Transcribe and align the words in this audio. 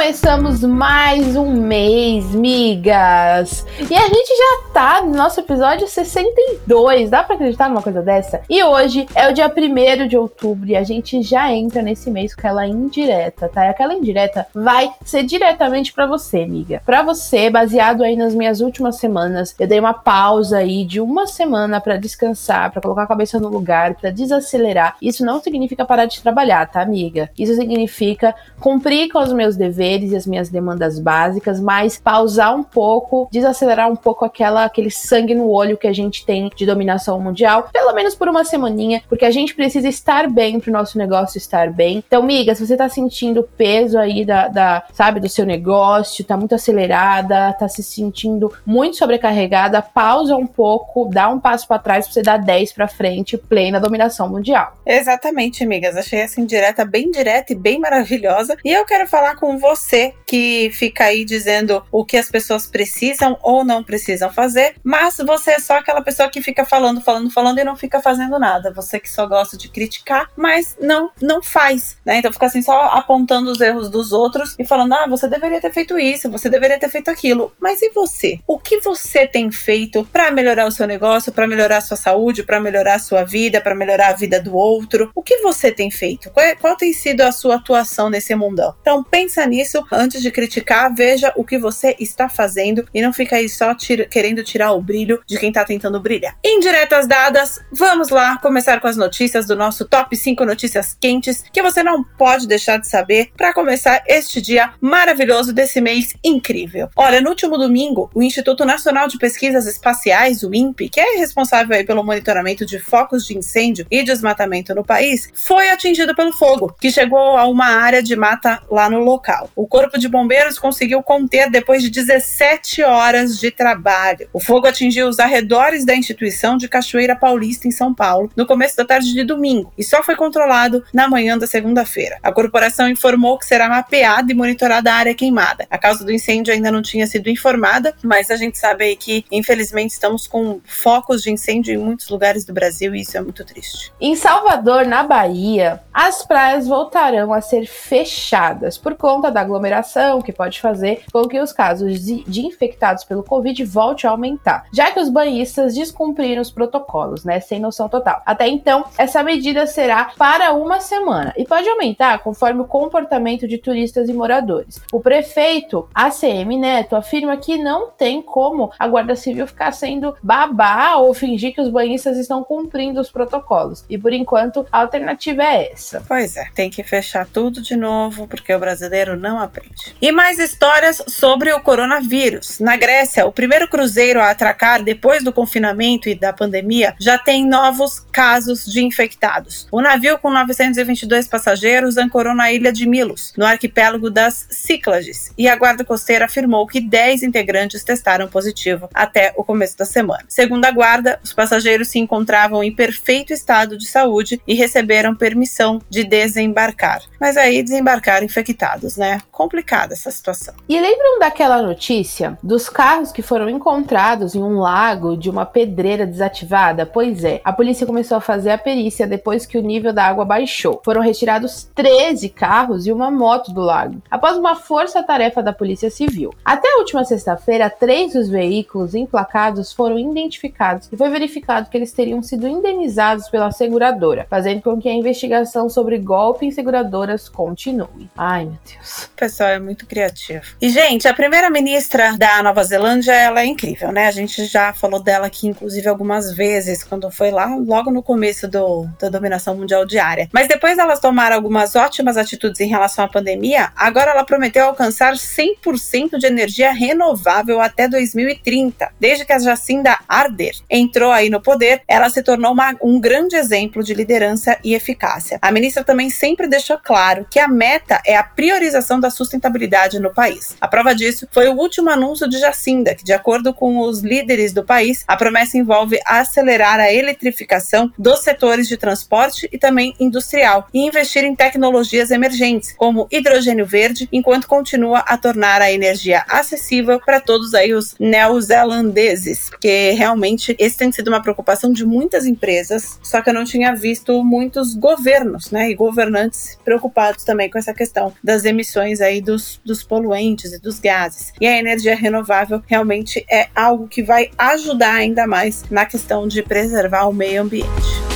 Começamos 0.00 0.64
mais 0.64 1.36
um 1.36 1.52
mês, 1.52 2.34
migas! 2.34 3.66
E 3.78 3.94
a 3.94 4.08
gente 4.08 4.34
já 4.34 4.72
tá 4.72 5.02
no 5.02 5.14
nosso 5.14 5.40
episódio 5.40 5.86
62, 5.86 7.10
dá 7.10 7.22
pra 7.22 7.34
acreditar 7.34 7.68
numa 7.68 7.82
coisa 7.82 8.00
dessa? 8.00 8.40
E 8.48 8.64
hoje 8.64 9.06
é 9.14 9.28
o 9.28 9.34
dia 9.34 9.46
1 9.46 10.08
de 10.08 10.16
outubro 10.16 10.70
e 10.70 10.74
a 10.74 10.82
gente 10.82 11.20
já 11.20 11.52
entra 11.52 11.82
nesse 11.82 12.10
mês 12.10 12.34
com 12.34 12.40
aquela 12.40 12.66
indireta, 12.66 13.46
tá? 13.46 13.66
E 13.66 13.68
aquela 13.68 13.92
indireta 13.92 14.46
vai 14.54 14.90
ser 15.04 15.22
diretamente 15.22 15.92
para 15.92 16.06
você, 16.06 16.46
miga. 16.46 16.80
Para 16.86 17.02
você, 17.02 17.50
baseado 17.50 18.02
aí 18.02 18.16
nas 18.16 18.34
minhas 18.34 18.62
últimas 18.62 18.96
semanas, 18.96 19.54
eu 19.60 19.68
dei 19.68 19.78
uma 19.78 19.92
pausa 19.92 20.56
aí 20.56 20.82
de 20.82 20.98
uma 20.98 21.26
semana 21.26 21.78
para 21.78 21.98
descansar, 21.98 22.72
para 22.72 22.80
colocar 22.80 23.02
a 23.02 23.06
cabeça 23.06 23.38
no 23.38 23.50
lugar, 23.50 23.94
para 23.96 24.10
desacelerar. 24.10 24.96
Isso 25.02 25.26
não 25.26 25.42
significa 25.42 25.84
parar 25.84 26.06
de 26.06 26.22
trabalhar, 26.22 26.64
tá, 26.70 26.80
amiga? 26.80 27.28
Isso 27.38 27.54
significa 27.54 28.34
cumprir 28.58 29.10
com 29.10 29.18
os 29.18 29.34
meus 29.34 29.56
deveres 29.56 29.89
deveres 29.90 30.12
e 30.12 30.16
as 30.16 30.26
minhas 30.26 30.48
demandas 30.48 30.98
básicas, 30.98 31.60
mas 31.60 31.98
pausar 31.98 32.54
um 32.54 32.62
pouco, 32.62 33.28
desacelerar 33.32 33.90
um 33.90 33.96
pouco 33.96 34.24
aquela 34.24 34.64
aquele 34.64 34.90
sangue 34.90 35.34
no 35.34 35.50
olho 35.50 35.76
que 35.76 35.86
a 35.86 35.92
gente 35.92 36.24
tem 36.24 36.50
de 36.54 36.66
dominação 36.66 37.20
mundial, 37.20 37.68
pelo 37.72 37.92
menos 37.92 38.14
por 38.14 38.28
uma 38.28 38.44
semaninha, 38.44 39.02
porque 39.08 39.24
a 39.24 39.30
gente 39.30 39.54
precisa 39.54 39.88
estar 39.88 40.28
bem 40.28 40.60
para 40.60 40.70
o 40.70 40.72
nosso 40.72 40.98
negócio 40.98 41.38
estar 41.38 41.70
bem. 41.70 42.02
Então, 42.06 42.22
miga, 42.22 42.54
se 42.54 42.66
você 42.66 42.76
tá 42.76 42.88
sentindo 42.88 43.48
peso 43.56 43.98
aí 43.98 44.24
da, 44.24 44.48
da, 44.48 44.84
sabe, 44.92 45.20
do 45.20 45.28
seu 45.28 45.44
negócio, 45.44 46.24
tá 46.24 46.36
muito 46.36 46.54
acelerada, 46.54 47.52
tá 47.54 47.68
se 47.68 47.82
sentindo 47.82 48.52
muito 48.64 48.96
sobrecarregada, 48.96 49.82
pausa 49.82 50.36
um 50.36 50.46
pouco, 50.46 51.08
dá 51.08 51.28
um 51.28 51.40
passo 51.40 51.66
para 51.66 51.78
trás 51.78 52.06
para 52.06 52.14
você 52.14 52.22
dar 52.22 52.38
10 52.38 52.72
para 52.72 52.88
frente, 52.88 53.36
plena 53.36 53.80
dominação 53.80 54.28
mundial. 54.28 54.74
Exatamente, 54.86 55.64
amigas. 55.64 55.96
Achei 55.96 56.20
essa 56.20 56.40
indireta 56.40 56.84
bem 56.84 57.10
direta 57.10 57.52
e 57.52 57.56
bem 57.56 57.78
maravilhosa. 57.78 58.56
E 58.64 58.72
eu 58.72 58.84
quero 58.84 59.06
falar 59.08 59.36
com 59.36 59.58
você 59.58 59.79
você 59.80 60.14
que 60.26 60.70
fica 60.72 61.04
aí 61.04 61.24
dizendo 61.24 61.82
o 61.90 62.04
que 62.04 62.16
as 62.16 62.30
pessoas 62.30 62.66
precisam 62.66 63.38
ou 63.42 63.64
não 63.64 63.82
precisam 63.82 64.30
fazer, 64.30 64.74
mas 64.84 65.16
você 65.18 65.52
é 65.52 65.58
só 65.58 65.78
aquela 65.78 66.02
pessoa 66.02 66.28
que 66.28 66.42
fica 66.42 66.64
falando, 66.64 67.00
falando, 67.00 67.30
falando 67.30 67.58
e 67.58 67.64
não 67.64 67.76
fica 67.76 68.00
fazendo 68.00 68.38
nada. 68.38 68.72
Você 68.72 69.00
que 69.00 69.10
só 69.10 69.26
gosta 69.26 69.56
de 69.56 69.68
criticar, 69.68 70.30
mas 70.36 70.76
não 70.80 71.10
não 71.20 71.42
faz, 71.42 71.96
né? 72.04 72.18
Então 72.18 72.32
fica 72.32 72.46
assim 72.46 72.62
só 72.62 72.78
apontando 72.90 73.50
os 73.50 73.60
erros 73.60 73.90
dos 73.90 74.12
outros 74.12 74.54
e 74.58 74.64
falando: 74.64 74.92
"Ah, 74.92 75.06
você 75.08 75.26
deveria 75.26 75.60
ter 75.60 75.72
feito 75.72 75.98
isso, 75.98 76.30
você 76.30 76.48
deveria 76.48 76.78
ter 76.78 76.88
feito 76.88 77.10
aquilo". 77.10 77.52
Mas 77.58 77.80
e 77.82 77.90
você? 77.90 78.38
O 78.46 78.58
que 78.58 78.80
você 78.80 79.26
tem 79.26 79.50
feito 79.50 80.06
para 80.12 80.30
melhorar 80.30 80.66
o 80.66 80.70
seu 80.70 80.86
negócio, 80.86 81.32
para 81.32 81.46
melhorar 81.46 81.78
a 81.78 81.80
sua 81.80 81.96
saúde, 81.96 82.42
para 82.42 82.60
melhorar 82.60 82.94
a 82.94 82.98
sua 82.98 83.24
vida, 83.24 83.60
para 83.60 83.74
melhorar 83.74 84.08
a 84.08 84.12
vida 84.12 84.40
do 84.40 84.54
outro? 84.54 85.10
O 85.14 85.22
que 85.22 85.38
você 85.38 85.72
tem 85.72 85.90
feito? 85.90 86.30
Qual, 86.30 86.44
é, 86.44 86.54
qual 86.54 86.76
tem 86.76 86.92
sido 86.92 87.22
a 87.22 87.32
sua 87.32 87.56
atuação 87.56 88.10
nesse 88.10 88.34
mundão? 88.34 88.74
Então 88.80 89.02
pensa 89.02 89.44
nisso 89.46 89.69
antes 89.92 90.22
de 90.22 90.30
criticar, 90.30 90.94
veja 90.94 91.32
o 91.36 91.44
que 91.44 91.58
você 91.58 91.96
está 91.98 92.28
fazendo 92.28 92.86
e 92.94 93.02
não 93.02 93.12
fica 93.12 93.36
aí 93.36 93.48
só 93.48 93.74
tira, 93.74 94.04
querendo 94.06 94.42
tirar 94.42 94.72
o 94.72 94.82
brilho 94.82 95.20
de 95.26 95.38
quem 95.38 95.48
está 95.48 95.64
tentando 95.64 96.00
brilhar. 96.00 96.36
Indiretas 96.44 97.06
dadas, 97.06 97.60
vamos 97.72 98.08
lá 98.08 98.38
começar 98.38 98.80
com 98.80 98.88
as 98.88 98.96
notícias 98.96 99.46
do 99.46 99.56
nosso 99.56 99.84
top 99.84 100.16
5 100.16 100.44
notícias 100.44 100.96
quentes 100.98 101.44
que 101.52 101.62
você 101.62 101.82
não 101.82 102.02
pode 102.04 102.46
deixar 102.46 102.78
de 102.78 102.88
saber 102.88 103.30
para 103.36 103.52
começar 103.52 104.02
este 104.06 104.40
dia 104.40 104.72
maravilhoso 104.80 105.52
desse 105.52 105.80
mês 105.80 106.14
incrível. 106.24 106.88
Olha, 106.96 107.20
no 107.20 107.30
último 107.30 107.56
domingo, 107.56 108.10
o 108.14 108.22
Instituto 108.22 108.64
Nacional 108.64 109.08
de 109.08 109.18
Pesquisas 109.18 109.66
Espaciais, 109.66 110.42
o 110.42 110.54
INPE, 110.54 110.88
que 110.88 111.00
é 111.00 111.18
responsável 111.18 111.76
aí 111.76 111.84
pelo 111.84 112.04
monitoramento 112.04 112.64
de 112.66 112.78
focos 112.78 113.26
de 113.26 113.36
incêndio 113.36 113.86
e 113.90 114.02
desmatamento 114.02 114.74
no 114.74 114.84
país, 114.84 115.30
foi 115.34 115.70
atingido 115.70 116.14
pelo 116.14 116.32
fogo, 116.32 116.74
que 116.80 116.90
chegou 116.90 117.36
a 117.36 117.46
uma 117.46 117.66
área 117.66 118.02
de 118.02 118.16
mata 118.16 118.62
lá 118.70 118.88
no 118.88 119.00
local. 119.00 119.48
O 119.60 119.66
Corpo 119.66 119.98
de 119.98 120.08
Bombeiros 120.08 120.58
conseguiu 120.58 121.02
conter 121.02 121.50
depois 121.50 121.82
de 121.82 121.90
17 121.90 122.82
horas 122.82 123.38
de 123.38 123.50
trabalho. 123.50 124.26
O 124.32 124.40
fogo 124.40 124.66
atingiu 124.66 125.06
os 125.06 125.18
arredores 125.18 125.84
da 125.84 125.94
instituição 125.94 126.56
de 126.56 126.66
Cachoeira 126.66 127.14
Paulista, 127.14 127.68
em 127.68 127.70
São 127.70 127.94
Paulo, 127.94 128.30
no 128.34 128.46
começo 128.46 128.74
da 128.74 128.86
tarde 128.86 129.12
de 129.12 129.22
domingo, 129.22 129.70
e 129.76 129.84
só 129.84 130.02
foi 130.02 130.16
controlado 130.16 130.82
na 130.94 131.06
manhã 131.06 131.36
da 131.36 131.46
segunda-feira. 131.46 132.16
A 132.22 132.32
corporação 132.32 132.88
informou 132.88 133.38
que 133.38 133.44
será 133.44 133.68
mapeada 133.68 134.32
e 134.32 134.34
monitorada 134.34 134.90
a 134.90 134.94
área 134.94 135.14
queimada. 135.14 135.66
A 135.70 135.76
causa 135.76 136.06
do 136.06 136.10
incêndio 136.10 136.54
ainda 136.54 136.72
não 136.72 136.80
tinha 136.80 137.06
sido 137.06 137.28
informada, 137.28 137.94
mas 138.02 138.30
a 138.30 138.36
gente 138.36 138.56
sabe 138.56 138.84
aí 138.84 138.96
que, 138.96 139.26
infelizmente, 139.30 139.90
estamos 139.90 140.26
com 140.26 140.58
focos 140.64 141.20
de 141.20 141.30
incêndio 141.30 141.74
em 141.74 141.76
muitos 141.76 142.08
lugares 142.08 142.46
do 142.46 142.54
Brasil 142.54 142.94
e 142.94 143.02
isso 143.02 143.18
é 143.18 143.20
muito 143.20 143.44
triste. 143.44 143.92
Em 144.00 144.16
Salvador, 144.16 144.86
na 144.86 145.02
Bahia, 145.02 145.82
as 145.92 146.24
praias 146.24 146.66
voltarão 146.66 147.30
a 147.30 147.42
ser 147.42 147.66
fechadas 147.66 148.78
por 148.78 148.94
conta 148.94 149.30
da 149.30 149.49
aglomeração, 149.50 150.22
que 150.22 150.32
pode 150.32 150.60
fazer 150.60 151.02
com 151.12 151.26
que 151.26 151.40
os 151.40 151.52
casos 151.52 152.04
de, 152.04 152.22
de 152.24 152.46
infectados 152.46 153.04
pelo 153.04 153.22
Covid 153.22 153.64
volte 153.64 154.06
a 154.06 154.10
aumentar, 154.10 154.66
já 154.72 154.90
que 154.90 155.00
os 155.00 155.08
banhistas 155.08 155.74
descumpriram 155.74 156.40
os 156.40 156.50
protocolos, 156.50 157.24
né, 157.24 157.40
sem 157.40 157.60
noção 157.60 157.88
total. 157.88 158.22
Até 158.24 158.48
então, 158.48 158.84
essa 158.96 159.22
medida 159.22 159.66
será 159.66 160.12
para 160.16 160.52
uma 160.52 160.80
semana 160.80 161.34
e 161.36 161.44
pode 161.44 161.68
aumentar 161.68 162.18
conforme 162.20 162.60
o 162.60 162.66
comportamento 162.66 163.46
de 163.48 163.58
turistas 163.58 164.08
e 164.08 164.12
moradores. 164.12 164.80
O 164.92 165.00
prefeito 165.00 165.88
ACM 165.94 166.58
Neto 166.58 166.94
afirma 166.94 167.36
que 167.36 167.58
não 167.58 167.90
tem 167.90 168.22
como 168.22 168.70
a 168.78 168.86
Guarda 168.86 169.16
Civil 169.16 169.46
ficar 169.46 169.72
sendo 169.72 170.14
babá 170.22 170.96
ou 170.96 171.12
fingir 171.14 171.54
que 171.54 171.60
os 171.60 171.68
banhistas 171.68 172.16
estão 172.16 172.44
cumprindo 172.44 173.00
os 173.00 173.10
protocolos. 173.10 173.84
E 173.88 173.98
por 173.98 174.12
enquanto, 174.12 174.66
a 174.70 174.80
alternativa 174.80 175.42
é 175.42 175.72
essa. 175.72 176.02
Pois 176.06 176.36
é, 176.36 176.48
tem 176.54 176.70
que 176.70 176.82
fechar 176.82 177.26
tudo 177.26 177.60
de 177.60 177.76
novo 177.76 178.26
porque 178.26 178.54
o 178.54 178.58
brasileiro 178.58 179.16
não 179.16 179.39
aprende. 179.40 179.94
E 180.00 180.12
mais 180.12 180.38
histórias 180.38 181.02
sobre 181.06 181.52
o 181.52 181.60
coronavírus. 181.60 182.58
Na 182.60 182.76
Grécia, 182.76 183.26
o 183.26 183.32
primeiro 183.32 183.68
cruzeiro 183.68 184.20
a 184.20 184.30
atracar 184.30 184.82
depois 184.82 185.22
do 185.22 185.32
confinamento 185.32 186.08
e 186.08 186.14
da 186.14 186.32
pandemia 186.32 186.94
já 187.00 187.18
tem 187.18 187.46
novos 187.46 188.00
casos 188.12 188.64
de 188.64 188.82
infectados. 188.82 189.66
O 189.70 189.80
navio 189.80 190.18
com 190.18 190.30
922 190.30 191.28
passageiros 191.28 191.96
ancorou 191.96 192.34
na 192.34 192.52
ilha 192.52 192.72
de 192.72 192.86
Milos, 192.86 193.32
no 193.36 193.44
arquipélago 193.44 194.10
das 194.10 194.46
Cíclades, 194.50 195.32
e 195.36 195.48
a 195.48 195.56
guarda 195.56 195.84
costeira 195.84 196.24
afirmou 196.24 196.66
que 196.66 196.80
10 196.80 197.22
integrantes 197.22 197.84
testaram 197.84 198.28
positivo 198.28 198.88
até 198.94 199.32
o 199.36 199.44
começo 199.44 199.76
da 199.76 199.84
semana. 199.84 200.24
Segundo 200.28 200.64
a 200.64 200.70
guarda, 200.70 201.20
os 201.22 201.32
passageiros 201.32 201.88
se 201.88 201.98
encontravam 201.98 202.62
em 202.62 202.74
perfeito 202.74 203.32
estado 203.32 203.76
de 203.76 203.88
saúde 203.88 204.40
e 204.46 204.54
receberam 204.54 205.14
permissão 205.14 205.80
de 205.88 206.04
desembarcar. 206.04 207.02
Mas 207.20 207.36
aí 207.36 207.62
desembarcaram 207.62 208.24
infectados, 208.24 208.96
né? 208.96 209.19
Complicada 209.30 209.94
essa 209.94 210.10
situação. 210.10 210.54
E 210.68 210.78
lembram 210.80 211.18
daquela 211.18 211.62
notícia 211.62 212.38
dos 212.42 212.68
carros 212.68 213.12
que 213.12 213.22
foram 213.22 213.48
encontrados 213.48 214.34
em 214.34 214.42
um 214.42 214.60
lago 214.60 215.16
de 215.16 215.30
uma 215.30 215.46
pedreira 215.46 216.06
desativada? 216.06 216.84
Pois 216.84 217.24
é, 217.24 217.40
a 217.44 217.52
polícia 217.52 217.86
começou 217.86 218.16
a 218.16 218.20
fazer 218.20 218.50
a 218.50 218.58
perícia 218.58 219.06
depois 219.06 219.46
que 219.46 219.58
o 219.58 219.62
nível 219.62 219.92
da 219.92 220.04
água 220.04 220.24
baixou. 220.24 220.80
Foram 220.84 221.00
retirados 221.00 221.68
13 221.74 222.28
carros 222.28 222.86
e 222.86 222.92
uma 222.92 223.10
moto 223.10 223.52
do 223.52 223.60
lago, 223.60 224.02
após 224.10 224.36
uma 224.36 224.56
força-tarefa 224.56 225.42
da 225.42 225.52
Polícia 225.52 225.90
Civil. 225.90 226.34
Até 226.44 226.68
a 226.72 226.78
última 226.78 227.04
sexta-feira, 227.04 227.70
três 227.70 228.12
dos 228.12 228.28
veículos 228.28 228.94
emplacados 228.94 229.72
foram 229.72 229.98
identificados 229.98 230.88
e 230.92 230.96
foi 230.96 231.08
verificado 231.08 231.68
que 231.68 231.76
eles 231.76 231.92
teriam 231.92 232.22
sido 232.22 232.46
indenizados 232.46 233.28
pela 233.28 233.50
seguradora, 233.50 234.26
fazendo 234.28 234.62
com 234.62 234.80
que 234.80 234.88
a 234.88 234.94
investigação 234.94 235.68
sobre 235.68 235.98
golpe 235.98 236.46
em 236.46 236.50
seguradoras 236.50 237.28
continue. 237.28 238.10
Ai, 238.16 238.44
meu 238.44 238.58
Deus. 238.64 239.09
Pessoal, 239.16 239.50
é 239.50 239.58
muito 239.58 239.86
criativo. 239.86 240.44
E, 240.60 240.70
gente, 240.70 241.06
a 241.06 241.12
primeira-ministra 241.12 242.16
da 242.16 242.42
Nova 242.42 242.64
Zelândia, 242.64 243.12
ela 243.12 243.42
é 243.42 243.44
incrível, 243.44 243.92
né? 243.92 244.06
A 244.06 244.10
gente 244.10 244.44
já 244.46 244.72
falou 244.72 245.02
dela 245.02 245.26
aqui, 245.26 245.46
inclusive, 245.46 245.88
algumas 245.88 246.32
vezes, 246.34 246.82
quando 246.82 247.10
foi 247.10 247.30
lá, 247.30 247.54
logo 247.54 247.90
no 247.90 248.02
começo 248.02 248.48
do, 248.48 248.88
da 248.98 249.08
dominação 249.08 249.54
mundial 249.54 249.84
diária. 249.84 250.28
Mas 250.32 250.48
depois 250.48 250.78
elas 250.78 251.00
tomaram 251.00 251.36
algumas 251.36 251.76
ótimas 251.76 252.16
atitudes 252.16 252.60
em 252.60 252.68
relação 252.68 253.04
à 253.04 253.08
pandemia, 253.08 253.70
agora 253.76 254.12
ela 254.12 254.24
prometeu 254.24 254.64
alcançar 254.64 255.14
100% 255.14 256.18
de 256.18 256.26
energia 256.26 256.72
renovável 256.72 257.60
até 257.60 257.88
2030. 257.88 258.92
Desde 258.98 259.24
que 259.24 259.32
a 259.32 259.38
Jacinda 259.38 259.98
Arder 260.08 260.54
entrou 260.68 261.12
aí 261.12 261.28
no 261.28 261.40
poder, 261.40 261.82
ela 261.86 262.08
se 262.08 262.22
tornou 262.22 262.52
uma, 262.52 262.74
um 262.82 263.00
grande 263.00 263.36
exemplo 263.36 263.82
de 263.82 263.94
liderança 263.94 264.58
e 264.62 264.74
eficácia. 264.74 265.38
A 265.42 265.52
ministra 265.52 265.84
também 265.84 266.10
sempre 266.10 266.46
deixou 266.46 266.78
claro 266.78 267.26
que 267.30 267.38
a 267.38 267.48
meta 267.48 268.00
é 268.06 268.16
a 268.16 268.22
priorização 268.22 268.99
da 269.00 269.10
sustentabilidade 269.10 269.98
no 269.98 270.12
país. 270.12 270.56
A 270.60 270.68
prova 270.68 270.94
disso 270.94 271.26
foi 271.30 271.48
o 271.48 271.54
último 271.54 271.90
anúncio 271.90 272.28
de 272.28 272.38
Jacinda, 272.38 272.94
que, 272.94 273.04
de 273.04 273.12
acordo 273.12 273.52
com 273.52 273.78
os 273.78 274.00
líderes 274.00 274.52
do 274.52 274.64
país, 274.64 275.04
a 275.08 275.16
promessa 275.16 275.56
envolve 275.56 275.98
acelerar 276.06 276.78
a 276.78 276.92
eletrificação 276.92 277.92
dos 277.98 278.20
setores 278.20 278.68
de 278.68 278.76
transporte 278.76 279.48
e 279.52 279.58
também 279.58 279.94
industrial 279.98 280.68
e 280.72 280.86
investir 280.86 281.24
em 281.24 281.34
tecnologias 281.34 282.10
emergentes, 282.10 282.74
como 282.76 283.06
hidrogênio 283.10 283.66
verde, 283.66 284.08
enquanto 284.12 284.48
continua 284.48 285.00
a 285.00 285.16
tornar 285.16 285.62
a 285.62 285.72
energia 285.72 286.24
acessível 286.28 287.00
para 287.00 287.20
todos 287.20 287.54
aí 287.54 287.72
os 287.72 287.94
neozelandeses, 287.98 289.48
porque 289.50 289.92
realmente 289.92 290.56
esse 290.58 290.76
tem 290.76 290.90
sido 290.90 291.08
uma 291.08 291.22
preocupação 291.22 291.72
de 291.72 291.84
muitas 291.84 292.26
empresas, 292.26 292.98
só 293.02 293.20
que 293.22 293.30
eu 293.30 293.34
não 293.34 293.44
tinha 293.44 293.74
visto 293.74 294.22
muitos 294.24 294.74
governos, 294.74 295.50
né, 295.50 295.70
e 295.70 295.74
governantes 295.74 296.58
preocupados 296.64 297.24
também 297.24 297.48
com 297.48 297.58
essa 297.58 297.72
questão 297.72 298.12
das 298.22 298.44
emissões 298.44 298.89
aí 298.98 299.20
dos, 299.20 299.60
dos 299.62 299.82
poluentes 299.82 300.54
e 300.54 300.58
dos 300.58 300.80
gases. 300.80 301.34
E 301.38 301.46
a 301.46 301.58
energia 301.58 301.94
renovável 301.94 302.62
realmente 302.66 303.22
é 303.30 303.48
algo 303.54 303.86
que 303.86 304.02
vai 304.02 304.30
ajudar 304.38 304.94
ainda 304.94 305.26
mais 305.26 305.64
na 305.70 305.84
questão 305.84 306.26
de 306.26 306.42
preservar 306.42 307.06
o 307.06 307.12
meio 307.12 307.42
ambiente. 307.42 308.10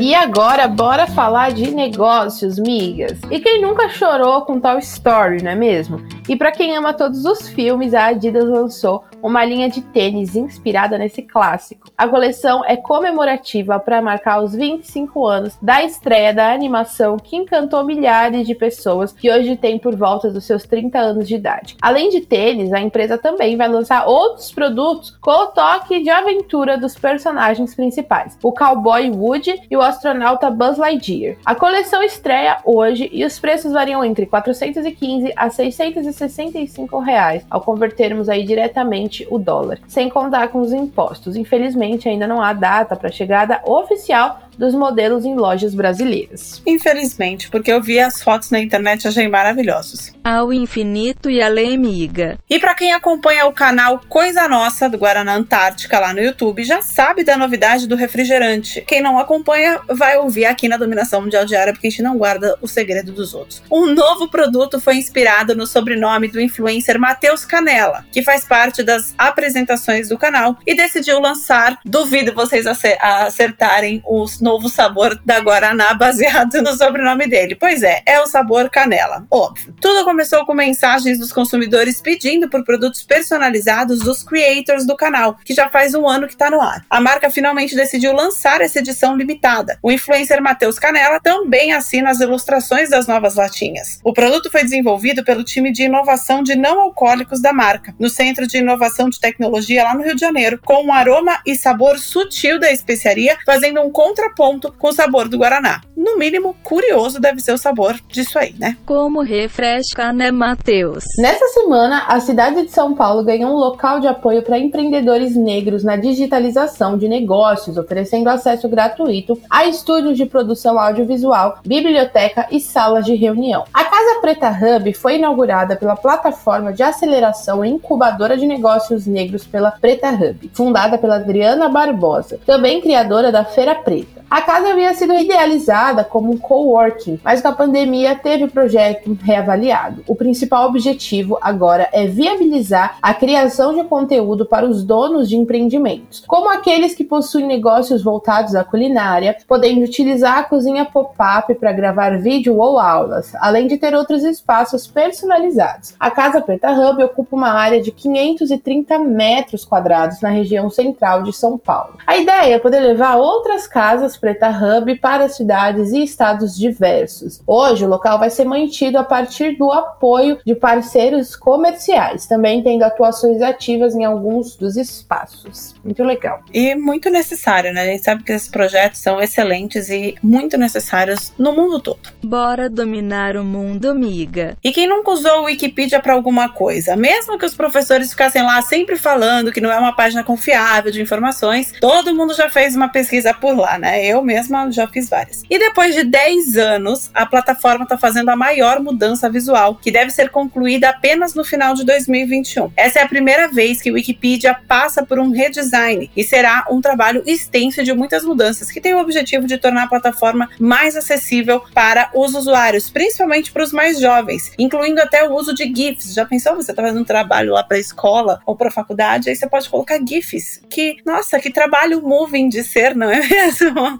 E 0.00 0.14
agora, 0.14 0.66
bora 0.66 1.06
falar 1.06 1.52
de 1.52 1.70
negócios, 1.70 2.58
migas. 2.58 3.18
E 3.30 3.38
quem 3.38 3.60
nunca 3.60 3.86
chorou 3.90 4.40
com 4.46 4.58
Toy 4.58 4.78
Story, 4.78 5.42
não 5.42 5.50
é 5.50 5.54
mesmo? 5.54 6.00
E 6.26 6.34
para 6.34 6.50
quem 6.50 6.74
ama 6.74 6.94
todos 6.94 7.26
os 7.26 7.50
filmes, 7.50 7.92
a 7.92 8.06
Adidas 8.06 8.48
lançou 8.48 9.04
uma 9.22 9.44
linha 9.44 9.68
de 9.68 9.82
tênis 9.82 10.34
inspirada 10.34 10.96
nesse 10.96 11.20
clássico. 11.20 11.88
A 11.98 12.08
coleção 12.08 12.64
é 12.64 12.76
comemorativa 12.76 13.78
para 13.78 14.00
marcar 14.00 14.42
os 14.42 14.54
25 14.54 15.26
anos 15.26 15.58
da 15.60 15.82
estreia 15.82 16.32
da 16.32 16.50
animação 16.50 17.18
que 17.18 17.36
encantou 17.36 17.84
milhares 17.84 18.46
de 18.46 18.54
pessoas 18.54 19.12
que 19.12 19.30
hoje 19.30 19.54
tem 19.56 19.78
por 19.78 19.94
volta 19.94 20.30
dos 20.30 20.44
seus 20.44 20.62
30 20.62 20.98
anos 20.98 21.28
de 21.28 21.34
idade. 21.34 21.76
Além 21.82 22.08
de 22.08 22.22
tênis, 22.22 22.72
a 22.72 22.80
empresa 22.80 23.18
também 23.18 23.56
vai 23.56 23.68
lançar 23.68 24.06
outros 24.06 24.50
produtos 24.50 25.10
com 25.20 25.30
o 25.30 25.46
toque 25.48 26.02
de 26.02 26.08
aventura 26.08 26.78
dos 26.78 26.94
personagens 26.94 27.74
principais, 27.74 28.38
o 28.42 28.52
cowboy 28.52 29.10
Woody 29.10 29.60
e 29.70 29.76
o 29.76 29.82
astronauta 29.90 30.50
Buzz 30.50 30.78
Lightyear. 30.78 31.36
A 31.44 31.54
coleção 31.54 32.02
estreia 32.02 32.58
hoje 32.64 33.08
e 33.12 33.24
os 33.24 33.38
preços 33.38 33.72
variam 33.72 34.04
entre 34.04 34.26
415 34.26 35.32
a 35.36 35.50
665 35.50 36.98
reais, 36.98 37.44
ao 37.50 37.60
convertermos 37.60 38.28
aí 38.28 38.44
diretamente 38.44 39.26
o 39.30 39.38
dólar, 39.38 39.78
sem 39.86 40.08
contar 40.08 40.48
com 40.48 40.60
os 40.60 40.72
impostos. 40.72 41.36
Infelizmente, 41.36 42.08
ainda 42.08 42.26
não 42.26 42.42
há 42.42 42.52
data 42.52 42.96
para 42.96 43.10
chegada 43.10 43.60
oficial 43.64 44.40
dos 44.60 44.74
modelos 44.74 45.24
em 45.24 45.34
lojas 45.34 45.74
brasileiras. 45.74 46.60
Infelizmente, 46.66 47.48
porque 47.48 47.72
eu 47.72 47.80
vi 47.80 47.98
as 47.98 48.22
fotos 48.22 48.50
na 48.50 48.60
internet 48.60 49.04
e 49.04 49.08
achei 49.08 49.26
maravilhosos. 49.26 50.12
Ao 50.22 50.52
infinito 50.52 51.30
e 51.30 51.40
além, 51.40 51.76
amiga. 51.76 52.38
E 52.48 52.58
para 52.58 52.74
quem 52.74 52.92
acompanha 52.92 53.46
o 53.46 53.54
canal 53.54 54.02
Coisa 54.06 54.46
Nossa 54.46 54.86
do 54.86 54.98
Guaraná 54.98 55.34
Antártica 55.34 55.98
lá 55.98 56.12
no 56.12 56.20
YouTube, 56.20 56.62
já 56.62 56.82
sabe 56.82 57.24
da 57.24 57.38
novidade 57.38 57.88
do 57.88 57.96
refrigerante. 57.96 58.82
Quem 58.82 59.00
não 59.00 59.18
acompanha 59.18 59.80
vai 59.88 60.18
ouvir 60.18 60.44
aqui 60.44 60.68
na 60.68 60.76
Dominação 60.76 61.22
Mundial 61.22 61.46
Diária, 61.46 61.72
porque 61.72 61.86
a 61.86 61.90
gente 61.90 62.02
não 62.02 62.18
guarda 62.18 62.58
o 62.60 62.68
segredo 62.68 63.12
dos 63.12 63.32
outros. 63.32 63.62
Um 63.72 63.86
novo 63.94 64.28
produto 64.28 64.78
foi 64.78 64.96
inspirado 64.96 65.56
no 65.56 65.66
sobrenome 65.66 66.28
do 66.28 66.38
influencer 66.38 67.00
Matheus 67.00 67.46
Canela, 67.46 68.04
que 68.12 68.22
faz 68.22 68.44
parte 68.44 68.82
das 68.82 69.14
apresentações 69.16 70.10
do 70.10 70.18
canal 70.18 70.58
e 70.66 70.74
decidiu 70.74 71.18
lançar, 71.18 71.78
duvido 71.82 72.34
vocês 72.34 72.66
acertarem 72.66 74.02
os 74.06 74.38
novo 74.50 74.68
sabor 74.68 75.16
da 75.24 75.38
Guaraná 75.38 75.94
baseado 75.94 76.60
no 76.60 76.76
sobrenome 76.76 77.28
dele. 77.28 77.54
Pois 77.54 77.84
é, 77.84 78.02
é 78.04 78.20
o 78.20 78.26
sabor 78.26 78.68
canela. 78.68 79.24
Óbvio. 79.30 79.72
Tudo 79.80 80.04
começou 80.04 80.44
com 80.44 80.52
mensagens 80.52 81.20
dos 81.20 81.32
consumidores 81.32 82.00
pedindo 82.00 82.50
por 82.50 82.64
produtos 82.64 83.04
personalizados 83.04 84.00
dos 84.00 84.24
creators 84.24 84.84
do 84.84 84.96
canal, 84.96 85.36
que 85.44 85.54
já 85.54 85.68
faz 85.68 85.94
um 85.94 86.08
ano 86.08 86.26
que 86.26 86.32
está 86.32 86.50
no 86.50 86.60
ar. 86.60 86.84
A 86.90 87.00
marca 87.00 87.30
finalmente 87.30 87.76
decidiu 87.76 88.12
lançar 88.12 88.60
essa 88.60 88.80
edição 88.80 89.16
limitada. 89.16 89.78
O 89.80 89.92
influencer 89.92 90.42
Matheus 90.42 90.80
Canela 90.80 91.20
também 91.20 91.72
assina 91.72 92.10
as 92.10 92.18
ilustrações 92.18 92.90
das 92.90 93.06
novas 93.06 93.36
latinhas. 93.36 94.00
O 94.02 94.12
produto 94.12 94.50
foi 94.50 94.64
desenvolvido 94.64 95.22
pelo 95.22 95.44
time 95.44 95.70
de 95.70 95.84
inovação 95.84 96.42
de 96.42 96.56
não 96.56 96.80
alcoólicos 96.80 97.40
da 97.40 97.52
marca, 97.52 97.94
no 98.00 98.10
Centro 98.10 98.48
de 98.48 98.58
Inovação 98.58 99.08
de 99.08 99.20
Tecnologia 99.20 99.84
lá 99.84 99.94
no 99.94 100.02
Rio 100.02 100.16
de 100.16 100.20
Janeiro, 100.20 100.60
com 100.64 100.82
um 100.82 100.92
aroma 100.92 101.38
e 101.46 101.54
sabor 101.54 101.98
sutil 102.00 102.58
da 102.58 102.72
especiaria, 102.72 103.38
fazendo 103.46 103.80
um 103.80 103.92
contraponto 103.92 104.29
ponto 104.34 104.72
com 104.78 104.88
o 104.88 104.92
sabor 104.92 105.28
do 105.28 105.38
Guaraná. 105.38 105.80
No 105.96 106.16
mínimo, 106.16 106.56
curioso 106.64 107.20
deve 107.20 107.40
ser 107.40 107.52
o 107.52 107.58
sabor 107.58 107.94
disso 108.08 108.38
aí, 108.38 108.54
né? 108.58 108.76
Como 108.86 109.20
refresca, 109.20 110.12
né, 110.12 110.30
Matheus? 110.30 111.04
Nessa 111.18 111.46
semana, 111.48 112.04
a 112.08 112.18
cidade 112.20 112.62
de 112.62 112.70
São 112.70 112.94
Paulo 112.94 113.22
ganhou 113.22 113.50
um 113.50 113.58
local 113.58 114.00
de 114.00 114.06
apoio 114.06 114.42
para 114.42 114.58
empreendedores 114.58 115.36
negros 115.36 115.84
na 115.84 115.96
digitalização 115.96 116.96
de 116.96 117.08
negócios, 117.08 117.76
oferecendo 117.76 118.30
acesso 118.30 118.68
gratuito 118.68 119.38
a 119.50 119.66
estúdios 119.66 120.16
de 120.16 120.24
produção 120.24 120.78
audiovisual, 120.78 121.58
biblioteca 121.66 122.46
e 122.50 122.60
salas 122.60 123.04
de 123.04 123.14
reunião. 123.14 123.64
A 123.74 123.84
Casa 123.84 124.20
Preta 124.20 124.50
Hub 124.50 124.92
foi 124.94 125.16
inaugurada 125.16 125.76
pela 125.76 125.96
plataforma 125.96 126.72
de 126.72 126.82
aceleração 126.82 127.64
e 127.64 127.68
incubadora 127.68 128.36
de 128.36 128.46
negócios 128.46 129.06
negros 129.06 129.46
pela 129.46 129.70
Preta 129.70 130.10
Hub, 130.10 130.50
fundada 130.54 130.96
pela 130.96 131.16
Adriana 131.16 131.68
Barbosa, 131.68 132.38
também 132.46 132.80
criadora 132.80 133.30
da 133.30 133.44
Feira 133.44 133.74
Preta. 133.74 134.19
A 134.30 134.42
casa 134.42 134.68
havia 134.68 134.94
sido 134.94 135.12
idealizada 135.12 136.04
como 136.04 136.30
um 136.30 136.38
coworking, 136.38 137.18
mas 137.24 137.42
com 137.42 137.48
a 137.48 137.52
pandemia 137.52 138.14
teve 138.14 138.44
o 138.44 138.48
projeto 138.48 139.18
reavaliado. 139.20 140.04
O 140.06 140.14
principal 140.14 140.68
objetivo 140.68 141.36
agora 141.40 141.88
é 141.92 142.06
viabilizar 142.06 142.96
a 143.02 143.12
criação 143.12 143.74
de 143.74 143.82
conteúdo 143.82 144.46
para 144.46 144.64
os 144.64 144.84
donos 144.84 145.28
de 145.28 145.36
empreendimentos, 145.36 146.22
como 146.28 146.48
aqueles 146.48 146.94
que 146.94 147.02
possuem 147.02 147.44
negócios 147.44 148.04
voltados 148.04 148.54
à 148.54 148.62
culinária, 148.62 149.36
podendo 149.48 149.80
utilizar 149.80 150.38
a 150.38 150.44
cozinha 150.44 150.84
pop-up 150.84 151.52
para 151.56 151.72
gravar 151.72 152.20
vídeo 152.20 152.56
ou 152.56 152.78
aulas, 152.78 153.34
além 153.40 153.66
de 153.66 153.78
ter 153.78 153.96
outros 153.96 154.22
espaços 154.22 154.86
personalizados. 154.86 155.96
A 155.98 156.08
Casa 156.08 156.40
Preta 156.40 156.70
Hub 156.70 157.02
ocupa 157.02 157.34
uma 157.34 157.50
área 157.50 157.82
de 157.82 157.90
530 157.90 158.96
metros 159.00 159.64
quadrados 159.64 160.20
na 160.20 160.28
região 160.28 160.70
central 160.70 161.24
de 161.24 161.32
São 161.32 161.58
Paulo. 161.58 161.94
A 162.06 162.16
ideia 162.16 162.54
é 162.54 162.58
poder 162.60 162.78
levar 162.78 163.16
outras 163.16 163.66
casas 163.66 164.19
Preta 164.20 164.50
Hub 164.50 164.94
para 164.96 165.28
cidades 165.28 165.92
e 165.92 166.02
estados 166.02 166.56
diversos. 166.56 167.40
Hoje, 167.46 167.84
o 167.84 167.88
local 167.88 168.18
vai 168.18 168.30
ser 168.30 168.44
mantido 168.44 168.98
a 168.98 169.04
partir 169.04 169.56
do 169.56 169.70
apoio 169.70 170.38
de 170.44 170.54
parceiros 170.54 171.34
comerciais, 171.34 172.26
também 172.26 172.62
tendo 172.62 172.82
atuações 172.82 173.40
ativas 173.40 173.94
em 173.94 174.04
alguns 174.04 174.56
dos 174.56 174.76
espaços. 174.76 175.74
Muito 175.84 176.04
legal. 176.04 176.40
E 176.52 176.74
muito 176.74 177.08
necessário, 177.10 177.72
né? 177.72 177.82
A 177.82 177.86
gente 177.86 178.04
sabe 178.04 178.22
que 178.22 178.32
esses 178.32 178.48
projetos 178.48 179.00
são 179.00 179.20
excelentes 179.20 179.88
e 179.88 180.14
muito 180.22 180.58
necessários 180.58 181.32
no 181.38 181.52
mundo 181.52 181.80
todo. 181.80 182.00
Bora 182.22 182.68
dominar 182.68 183.36
o 183.36 183.44
mundo, 183.44 183.90
amiga. 183.90 184.56
E 184.62 184.72
quem 184.72 184.86
nunca 184.86 185.10
usou 185.10 185.40
o 185.40 185.44
Wikipedia 185.44 186.00
para 186.00 186.12
alguma 186.12 186.48
coisa, 186.48 186.96
mesmo 186.96 187.38
que 187.38 187.46
os 187.46 187.54
professores 187.54 188.10
ficassem 188.10 188.42
lá 188.42 188.60
sempre 188.62 188.96
falando 188.96 189.52
que 189.52 189.60
não 189.60 189.70
é 189.70 189.78
uma 189.78 189.94
página 189.94 190.22
confiável 190.22 190.92
de 190.92 191.00
informações, 191.00 191.72
todo 191.80 192.14
mundo 192.14 192.34
já 192.34 192.48
fez 192.48 192.76
uma 192.76 192.88
pesquisa 192.88 193.32
por 193.32 193.56
lá, 193.56 193.78
né? 193.78 194.09
Eu 194.10 194.22
mesma 194.22 194.68
já 194.72 194.88
fiz 194.88 195.08
várias. 195.08 195.44
E 195.48 195.56
depois 195.56 195.94
de 195.94 196.02
10 196.02 196.56
anos, 196.56 197.10
a 197.14 197.24
plataforma 197.24 197.84
está 197.84 197.96
fazendo 197.96 198.28
a 198.28 198.36
maior 198.36 198.80
mudança 198.80 199.30
visual, 199.30 199.76
que 199.76 199.90
deve 199.90 200.10
ser 200.10 200.30
concluída 200.30 200.88
apenas 200.88 201.32
no 201.32 201.44
final 201.44 201.74
de 201.74 201.84
2021. 201.84 202.72
Essa 202.76 202.98
é 202.98 203.02
a 203.02 203.08
primeira 203.08 203.46
vez 203.46 203.80
que 203.80 203.90
o 203.90 203.94
Wikipedia 203.94 204.58
passa 204.66 205.06
por 205.06 205.20
um 205.20 205.30
redesign 205.30 206.10
e 206.16 206.24
será 206.24 206.66
um 206.68 206.80
trabalho 206.80 207.22
extenso 207.24 207.84
de 207.84 207.92
muitas 207.92 208.24
mudanças, 208.24 208.70
que 208.70 208.80
tem 208.80 208.94
o 208.94 209.00
objetivo 209.00 209.46
de 209.46 209.58
tornar 209.58 209.84
a 209.84 209.88
plataforma 209.88 210.48
mais 210.58 210.96
acessível 210.96 211.62
para 211.72 212.10
os 212.12 212.34
usuários, 212.34 212.90
principalmente 212.90 213.52
para 213.52 213.62
os 213.62 213.72
mais 213.72 214.00
jovens, 214.00 214.50
incluindo 214.58 215.00
até 215.00 215.22
o 215.28 215.34
uso 215.34 215.54
de 215.54 215.72
GIFs. 215.72 216.14
Já 216.14 216.24
pensou? 216.24 216.56
Você 216.56 216.72
está 216.72 216.82
fazendo 216.82 217.00
um 217.00 217.04
trabalho 217.04 217.52
lá 217.52 217.62
para 217.62 217.76
a 217.76 217.80
escola 217.80 218.40
ou 218.44 218.56
para 218.56 218.68
a 218.68 218.72
faculdade, 218.72 219.30
aí 219.30 219.36
você 219.36 219.48
pode 219.48 219.68
colocar 219.68 220.00
GIFs. 220.04 220.62
Que, 220.68 220.96
nossa, 221.06 221.38
que 221.38 221.50
trabalho 221.50 222.02
moving 222.02 222.48
de 222.48 222.64
ser, 222.64 222.96
não 222.96 223.10
é 223.10 223.20
mesmo? 223.28 223.99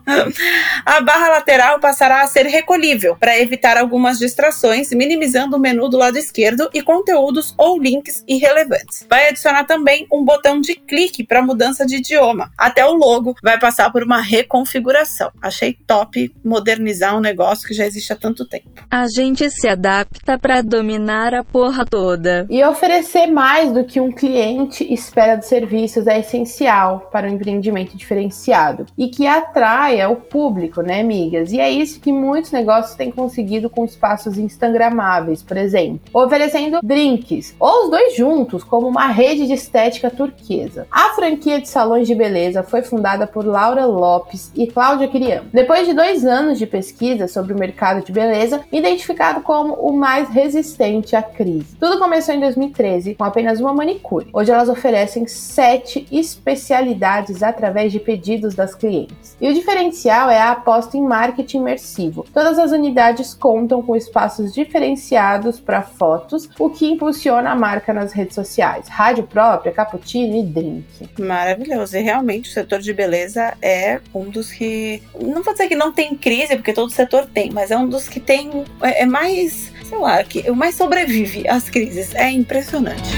A 0.84 1.00
barra 1.00 1.28
lateral 1.28 1.78
passará 1.78 2.22
a 2.22 2.26
ser 2.26 2.46
recolhível 2.46 3.16
para 3.16 3.38
evitar 3.38 3.76
algumas 3.76 4.18
distrações, 4.18 4.90
minimizando 4.90 5.56
o 5.56 5.60
menu 5.60 5.88
do 5.88 5.96
lado 5.96 6.18
esquerdo 6.18 6.68
e 6.72 6.82
conteúdos 6.82 7.54
ou 7.56 7.78
links 7.78 8.24
irrelevantes. 8.26 9.06
Vai 9.08 9.28
adicionar 9.28 9.64
também 9.64 10.06
um 10.12 10.24
botão 10.24 10.60
de 10.60 10.74
clique 10.74 11.24
para 11.24 11.42
mudança 11.42 11.86
de 11.86 11.96
idioma. 11.96 12.50
Até 12.56 12.84
o 12.84 12.94
logo 12.94 13.34
vai 13.42 13.58
passar 13.58 13.90
por 13.90 14.02
uma 14.02 14.20
reconfiguração. 14.20 15.30
Achei 15.40 15.76
top 15.86 16.34
modernizar 16.44 17.16
um 17.16 17.20
negócio 17.20 17.66
que 17.66 17.74
já 17.74 17.86
existe 17.86 18.12
há 18.12 18.16
tanto 18.16 18.46
tempo. 18.46 18.86
A 18.90 19.06
gente 19.08 19.48
se 19.50 19.68
adapta 19.68 20.38
para 20.38 20.62
dominar 20.62 21.34
a 21.34 21.44
porra 21.44 21.84
toda. 21.84 22.46
E 22.50 22.62
oferecer 22.64 23.26
mais 23.26 23.72
do 23.72 23.84
que 23.84 24.00
um 24.00 24.10
cliente 24.10 24.84
espera 24.92 25.36
dos 25.36 25.46
serviços 25.46 26.06
é 26.06 26.20
essencial 26.20 27.08
para 27.12 27.26
o 27.26 27.30
um 27.30 27.34
empreendimento 27.34 27.96
diferenciado 27.96 28.86
e 28.96 29.08
que 29.08 29.26
atraia 29.80 30.10
o 30.10 30.16
público, 30.16 30.82
né, 30.82 31.00
amigas? 31.00 31.52
E 31.52 31.58
é 31.58 31.70
isso 31.70 32.00
que 32.00 32.12
muitos 32.12 32.52
negócios 32.52 32.94
têm 32.94 33.10
conseguido 33.10 33.70
com 33.70 33.84
espaços 33.84 34.36
instagramáveis, 34.36 35.42
por 35.42 35.56
exemplo, 35.56 36.00
oferecendo 36.12 36.80
drinks 36.82 37.54
ou 37.58 37.84
os 37.84 37.90
dois 37.90 38.14
juntos, 38.14 38.62
como 38.62 38.86
uma 38.86 39.06
rede 39.06 39.46
de 39.46 39.54
estética 39.54 40.10
turquesa. 40.10 40.86
A 40.90 41.14
franquia 41.14 41.60
de 41.60 41.68
salões 41.68 42.06
de 42.06 42.14
beleza 42.14 42.62
foi 42.62 42.82
fundada 42.82 43.26
por 43.26 43.46
Laura 43.46 43.86
Lopes 43.86 44.52
e 44.54 44.66
Cláudia 44.66 45.08
Quiriam. 45.08 45.44
Depois 45.52 45.86
de 45.86 45.94
dois 45.94 46.26
anos 46.26 46.58
de 46.58 46.66
pesquisa 46.66 47.26
sobre 47.26 47.54
o 47.54 47.58
mercado 47.58 48.04
de 48.04 48.12
beleza, 48.12 48.60
identificado 48.70 49.40
como 49.40 49.74
o 49.74 49.96
mais 49.96 50.28
resistente 50.28 51.16
à 51.16 51.22
crise. 51.22 51.76
Tudo 51.80 51.98
começou 51.98 52.34
em 52.34 52.40
2013 52.40 53.14
com 53.14 53.24
apenas 53.24 53.60
uma 53.60 53.72
manicure. 53.72 54.28
Hoje 54.32 54.50
elas 54.50 54.68
oferecem 54.68 55.26
sete 55.26 56.06
especialidades 56.12 57.42
através 57.42 57.92
de 57.92 57.98
pedidos 57.98 58.54
das 58.54 58.74
clientes. 58.74 59.36
E 59.40 59.48
o 59.48 59.54
diferencial 59.70 60.28
é 60.28 60.38
a 60.38 60.50
aposta 60.50 60.96
em 60.96 61.02
marketing 61.02 61.58
imersivo. 61.58 62.26
Todas 62.34 62.58
as 62.58 62.72
unidades 62.72 63.32
contam 63.32 63.80
com 63.82 63.94
espaços 63.94 64.52
diferenciados 64.52 65.60
para 65.60 65.82
fotos, 65.82 66.48
o 66.58 66.68
que 66.68 66.86
impulsiona 66.86 67.50
a 67.50 67.54
marca 67.54 67.92
nas 67.92 68.12
redes 68.12 68.34
sociais. 68.34 68.88
Rádio 68.88 69.24
própria, 69.24 69.72
cappuccino 69.72 70.36
e 70.36 70.42
drink. 70.42 70.84
Maravilhoso. 71.18 71.96
E 71.96 72.00
realmente 72.00 72.50
o 72.50 72.52
setor 72.52 72.80
de 72.80 72.92
beleza 72.92 73.54
é 73.62 74.00
um 74.12 74.24
dos 74.24 74.50
que. 74.50 75.02
Não 75.20 75.42
vou 75.42 75.52
dizer 75.52 75.68
que 75.68 75.76
não 75.76 75.92
tem 75.92 76.16
crise, 76.16 76.56
porque 76.56 76.72
todo 76.72 76.90
setor 76.90 77.26
tem, 77.26 77.50
mas 77.52 77.70
é 77.70 77.76
um 77.76 77.88
dos 77.88 78.08
que 78.08 78.18
tem. 78.18 78.64
É, 78.82 79.02
é 79.02 79.06
mais. 79.06 79.72
Sei 79.84 79.98
lá, 79.98 80.22
que 80.24 80.50
mais 80.50 80.74
sobrevive 80.74 81.48
às 81.48 81.68
crises. 81.68 82.14
É 82.14 82.30
impressionante. 82.30 83.10